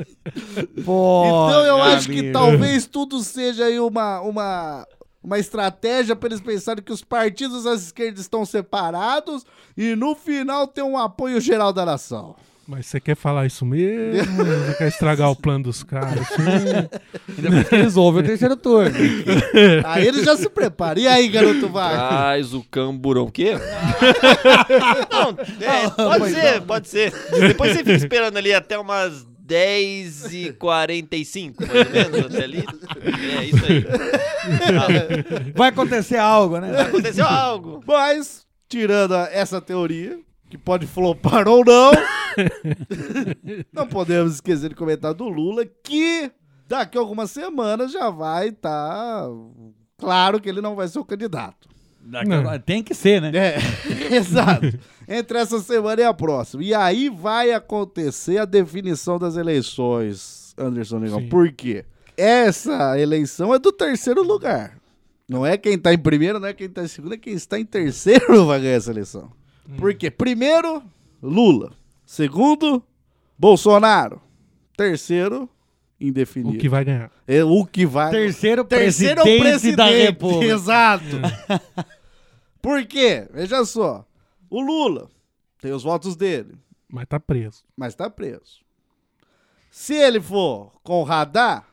[0.84, 4.86] Pô, Então eu acho que talvez tudo seja aí uma, uma,
[5.22, 9.44] uma estratégia para eles pensarem que os partidos à esquerda estão separados
[9.76, 12.34] e no final tem um apoio geral da nação.
[12.66, 14.36] Mas você quer falar isso mesmo?
[14.44, 16.26] Você quer estragar o plano dos caras?
[17.36, 18.94] Ainda bem que eles ouvem o terceiro turno.
[19.84, 21.00] Aí eles já se preparam.
[21.03, 21.92] E aí, garoto vai?
[21.92, 23.24] Traz o camburão.
[23.24, 23.55] O quê?
[25.11, 25.30] Não,
[25.61, 27.12] é, pode Pois ser, pode ser.
[27.32, 32.64] Depois você fica esperando ali até umas 10h45, mais ou menos, até ali.
[33.38, 33.84] É isso aí.
[35.55, 36.80] Vai acontecer algo, né?
[36.80, 37.82] Aconteceu algo.
[37.86, 40.18] Mas, tirando essa teoria,
[40.50, 41.92] que pode flopar ou não,
[43.72, 46.30] não podemos esquecer de comentar do Lula, que
[46.68, 49.26] daqui a algumas semanas já vai estar
[49.98, 51.70] claro que ele não vai ser o candidato.
[52.05, 53.30] Daqui a- Tem que ser, né?
[53.34, 53.59] É,
[54.16, 54.66] exato.
[55.14, 56.64] Entre essa semana e a próxima.
[56.64, 61.20] E aí vai acontecer a definição das eleições, Anderson Negão.
[61.20, 61.28] Sim.
[61.28, 61.84] Por quê?
[62.16, 64.78] Essa eleição é do terceiro lugar.
[65.28, 67.58] Não é quem tá em primeiro, não é quem tá em segundo, é quem está
[67.58, 69.30] em terceiro vai ganhar essa eleição.
[69.76, 70.10] Por quê?
[70.10, 70.82] Primeiro,
[71.22, 71.72] Lula.
[72.06, 72.82] Segundo,
[73.38, 74.18] Bolsonaro.
[74.74, 75.46] Terceiro,
[76.00, 76.56] indefinido.
[76.56, 77.10] O que vai ganhar?
[77.28, 78.10] É o que vai.
[78.10, 80.46] Terceiro, Terceiro é o presidente, presidente da República.
[80.52, 81.20] Exato.
[82.62, 83.28] Por quê?
[83.32, 84.06] Veja só.
[84.53, 85.09] O Lula
[85.62, 86.55] tem os votos dele,
[86.86, 87.64] Mas tá preso.
[87.74, 88.61] mas tá preso.
[89.70, 91.66] Se ele for com o radar,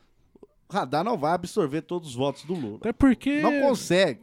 [0.66, 2.78] o radar não vai absorver todos os votos do Lula.
[2.78, 4.22] Até porque Não consegue.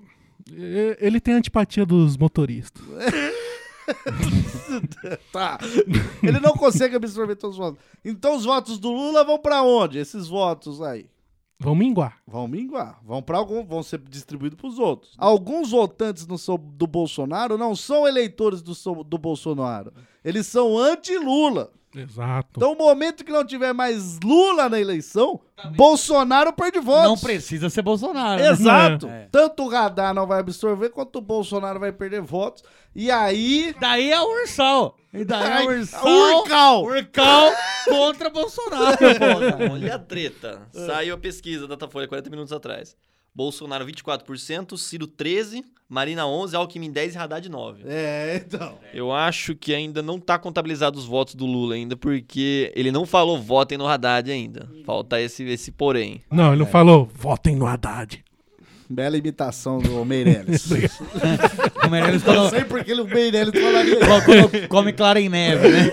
[1.00, 2.84] ele tem antipatia dos motoristas.
[5.32, 5.60] tá.
[6.24, 7.80] Ele não consegue absorver todos os votos.
[8.04, 10.00] Então os votos do Lula vão pra onde?
[10.00, 11.06] Esses votos aí.
[11.60, 12.18] Vão minguar.
[12.28, 15.14] Vão minguar, vão para algum, vão ser distribuídos para os outros.
[15.18, 19.92] Alguns votantes no do Bolsonaro não são eleitores do, do Bolsonaro.
[20.24, 21.72] Eles são anti-Lula.
[21.96, 22.50] Exato.
[22.58, 25.40] Então, no momento que não tiver mais Lula na eleição,
[25.76, 27.10] Bolsonaro perde votos.
[27.10, 28.40] Não precisa ser Bolsonaro.
[28.42, 28.50] né?
[28.50, 29.08] Exato.
[29.08, 29.28] É.
[29.32, 32.64] Tanto o radar não vai absorver, quanto o Bolsonaro vai perder votos.
[32.96, 33.74] E aí.
[33.80, 34.96] Daí é o Ursal.
[35.18, 36.06] E daí é Ursal.
[36.08, 36.84] Urcal.
[36.84, 37.52] Urcal
[37.86, 39.72] contra Bolsonaro, porra.
[39.74, 40.68] Olha a treta.
[40.72, 42.96] Saiu a pesquisa da Datafolha 40 minutos atrás.
[43.34, 47.82] Bolsonaro 24%, Ciro 13%, Marina 11%, Alckmin 10% e Haddad 9%.
[47.86, 48.80] É, então.
[48.92, 53.06] Eu acho que ainda não tá contabilizado os votos do Lula ainda, porque ele não
[53.06, 54.68] falou votem no Haddad ainda.
[54.84, 56.24] Falta esse, esse porém.
[56.32, 58.26] Não, ele não falou, votem no Haddad.
[58.90, 60.66] Bela imitação do Meirelles.
[61.86, 65.90] O Meirelles Não quando, sei porque o Meirelles falaria quando come clara em neve, né?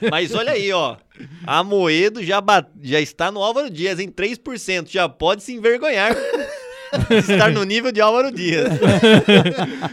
[0.10, 0.96] Mas olha aí, ó.
[1.46, 4.86] A Moedo já, ba- já está no Álvaro Dias em 3%.
[4.88, 8.68] Já pode se envergonhar de estar no nível de Álvaro Dias.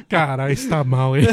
[0.08, 1.26] Caralho, está mal, hein?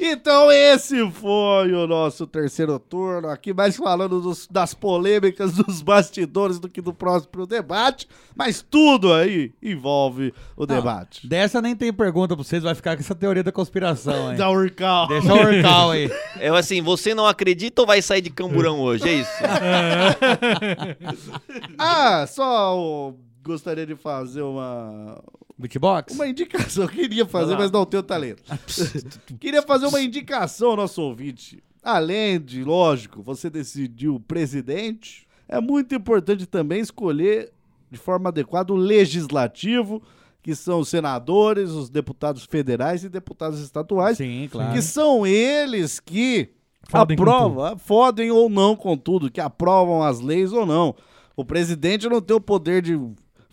[0.00, 6.58] Então esse foi o nosso terceiro turno, aqui mais falando dos- das polêmicas dos bastidores
[6.58, 11.26] do que do próximo debate, mas tudo aí envolve o debate.
[11.26, 14.36] Dessa nem tem pergunta pra vocês, vai ficar com essa teoria da conspiração aí.
[14.36, 15.06] Da Urcal.
[15.08, 16.10] Deixa o Urcal aí.
[16.38, 19.08] É assim, você não acredita ou vai sair de camburão hoje?
[19.08, 19.30] É isso?
[21.78, 23.12] Ah, só ó,
[23.46, 25.22] gostaria de fazer uma
[25.58, 26.14] Beatbox?
[26.14, 28.42] uma indicação, Eu queria fazer, mas não tenho talento.
[29.40, 31.62] queria fazer uma indicação ao nosso ouvinte.
[31.82, 37.52] Além de, lógico, você decidir o presidente, é muito importante também escolher
[37.90, 40.02] de forma adequada o legislativo,
[40.42, 44.72] que são os senadores, os deputados federais e deputados estaduais, Sim, claro.
[44.72, 46.50] que são eles que
[46.88, 50.94] Fodem aprovam, fodem ou não com tudo, que aprovam as leis ou não.
[51.36, 52.98] O presidente não tem o poder de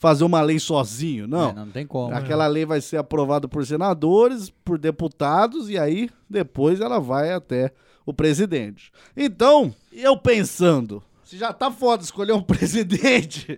[0.04, 1.52] fazer uma lei sozinho, não.
[1.52, 2.14] É, não tem como.
[2.14, 7.72] Aquela lei vai ser aprovada por senadores, por deputados, e aí depois ela vai até
[8.06, 8.92] o presidente.
[9.16, 13.58] Então, eu pensando, se já tá foda escolher um presidente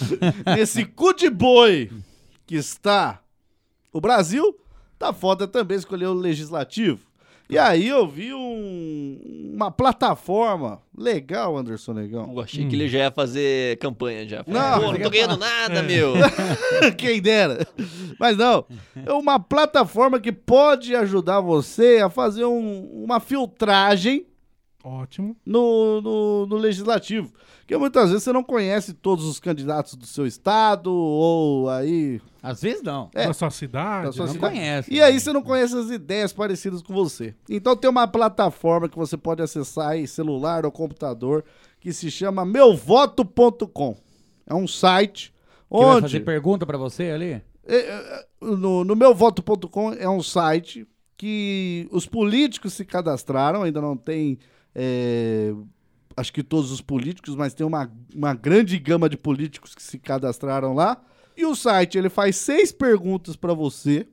[0.56, 1.92] nesse cu de boi
[2.46, 3.20] que está
[3.92, 4.58] o Brasil,
[4.98, 7.06] tá foda também escolher o legislativo.
[7.52, 12.30] E aí eu vi um- uma plataforma legal, Anderson Negão.
[12.32, 14.44] Eu achei que ele já ia fazer campanha já.
[14.46, 15.82] Não, Pô, não tô ganhando nada, É.
[15.82, 16.14] meu.
[16.96, 17.66] Quem dera.
[18.18, 18.64] Mas não,
[19.04, 24.26] é uma plataforma que pode ajudar você a fazer um- uma filtragem
[24.84, 25.36] Ótimo.
[25.44, 27.32] no, no, no legislativo.
[27.60, 32.20] Porque muitas vezes você não conhece todos os candidatos do seu estado, ou aí.
[32.42, 33.08] Às vezes não.
[33.14, 33.26] É.
[33.26, 34.06] Na sua cidade.
[34.06, 34.32] da sua né?
[34.32, 34.54] cidade.
[34.54, 37.34] conhece, E aí você não conhece as ideias parecidas com você.
[37.48, 41.44] Então tem uma plataforma que você pode acessar aí, celular ou computador,
[41.80, 43.96] que se chama meuvoto.com.
[44.46, 45.32] É um site
[45.70, 47.42] Que vai onde fazer pergunta pra você ali?
[47.66, 53.96] é, é, no, no meuvoto.com é um site que os políticos se cadastraram, ainda não
[53.96, 54.38] tem.
[54.74, 55.52] É,
[56.16, 59.98] acho que todos os políticos, mas tem uma, uma grande gama de políticos que se
[59.98, 61.02] cadastraram lá.
[61.36, 64.06] E o site ele faz seis perguntas para você,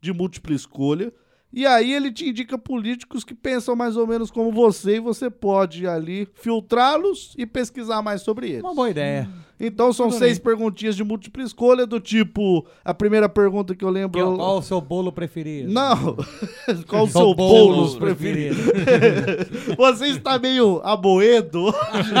[0.00, 1.12] de múltipla escolha.
[1.52, 5.28] E aí ele te indica políticos que pensam mais ou menos como você e você
[5.28, 8.62] pode ali filtrá-los e pesquisar mais sobre eles.
[8.62, 9.28] Uma boa ideia.
[9.60, 14.18] Então são seis perguntinhas de múltipla escolha, do tipo, a primeira pergunta que eu lembro.
[14.18, 15.70] Que- Qual o seu bolo preferido?
[15.72, 16.16] Não!
[16.88, 18.56] Qual o seu bolo bolo preferido?
[19.76, 22.12] Você está meio aboedo hoje?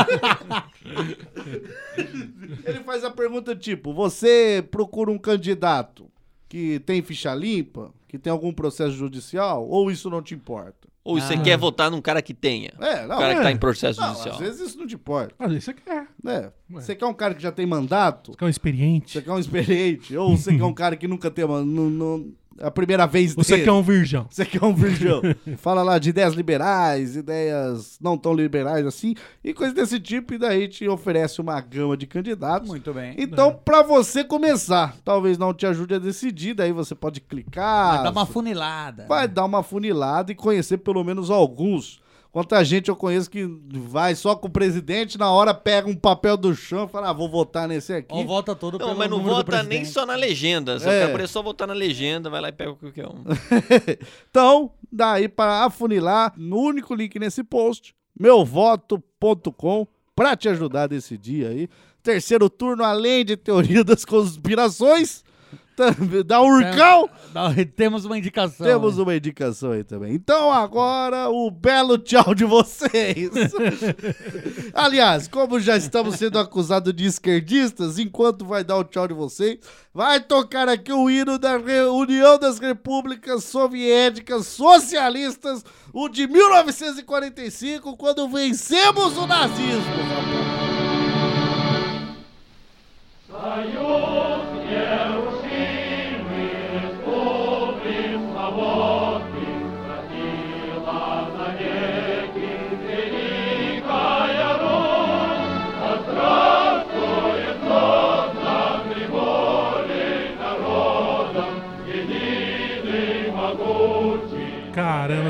[2.64, 6.06] Ele faz a pergunta tipo: você procura um candidato
[6.48, 10.86] que tem ficha limpa, que tem algum processo judicial, ou isso não te importa?
[11.02, 11.40] Ou você Ah.
[11.42, 12.70] quer votar num cara que tenha?
[12.78, 13.16] É, não.
[13.16, 13.36] O cara é.
[13.36, 14.34] que tá em processo Não, judicial.
[14.34, 15.34] Às vezes isso não te importa.
[15.38, 16.06] Às vezes você quer.
[16.22, 16.52] né?
[16.68, 18.32] Você quer um cara que já tem mandato?
[18.32, 19.12] Você quer um experiente?
[19.12, 20.14] Você quer um experiente?
[20.16, 23.64] Ou você quer um cara que nunca tem nu- nu- a primeira vez Você dele?
[23.64, 24.26] quer um virgão.
[24.30, 25.22] Você quer um virgão.
[25.58, 30.38] Fala lá de ideias liberais, ideias não tão liberais assim, e coisas desse tipo, e
[30.38, 32.68] daí te oferece uma gama de candidatos.
[32.68, 33.14] Muito bem.
[33.18, 37.94] Então, pra você começar, talvez não te ajude a decidir, daí você pode clicar.
[37.94, 39.06] Vai dar uma funilada.
[39.08, 42.01] Vai dar uma funilada e conhecer pelo menos alguns.
[42.32, 46.34] Quanta gente eu conheço que vai só com o presidente, na hora pega um papel
[46.34, 48.14] do chão e fala, ah, vou votar nesse aqui.
[48.14, 50.80] Ou volta todo Não, pelo mas não vota nem só na legenda.
[50.80, 51.14] Se É.
[51.14, 53.22] eu só votar na legenda, vai lá e pega qualquer um.
[54.30, 61.50] então, daí para afunilar, no único link nesse post, meuvoto.com, pra te ajudar nesse dia
[61.50, 61.68] aí.
[62.02, 65.22] Terceiro turno, além de teoria das conspirações,
[66.42, 67.08] um urcão.
[67.32, 68.66] Dá- Temos uma indicação.
[68.66, 70.14] Temos uma indicação aí também.
[70.14, 73.30] Então agora o belo tchau de vocês.
[74.74, 79.58] Aliás, como já estamos sendo acusados de esquerdistas, enquanto vai dar o tchau de vocês,
[79.94, 88.28] vai tocar aqui o hino da União das Repúblicas Soviéticas Socialistas, o de 1945, quando
[88.28, 89.82] vencemos o nazismo,
[93.28, 94.21] rapaz.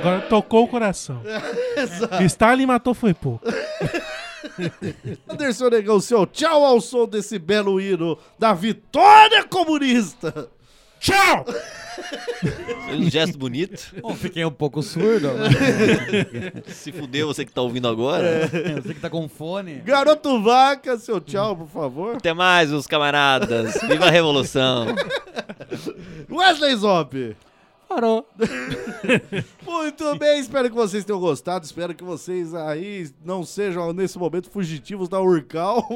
[0.02, 1.22] Agora tocou o coração.
[1.76, 2.22] Exato.
[2.24, 3.46] Stalin matou foi pouco.
[5.28, 10.48] Anderson Negão, seu tchau ao som desse belo hino da vitória comunista.
[10.98, 11.44] Tchau!
[12.86, 13.92] Fez um gesto bonito.
[14.00, 15.30] Bom, fiquei um pouco surdo.
[16.72, 18.24] Se fudeu você que tá ouvindo agora.
[18.24, 18.80] É.
[18.80, 19.76] Você que tá com fone.
[19.84, 22.16] Garoto Vaca, seu tchau, por favor.
[22.16, 23.80] Até mais, meus camaradas.
[23.82, 24.86] Viva a revolução.
[26.30, 27.36] Wesley Zop.
[27.92, 28.26] Parou.
[29.66, 31.66] Muito bem, espero que vocês tenham gostado.
[31.66, 35.86] Espero que vocês aí não sejam, nesse momento, fugitivos da Urcal.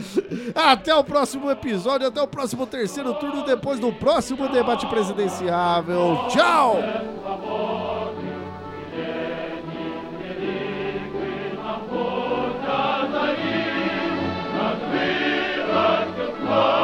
[0.54, 6.26] até o próximo episódio, até o próximo terceiro turno, depois do próximo debate presidenciável.
[6.30, 6.78] Tchau!
[16.46, 16.83] Oh!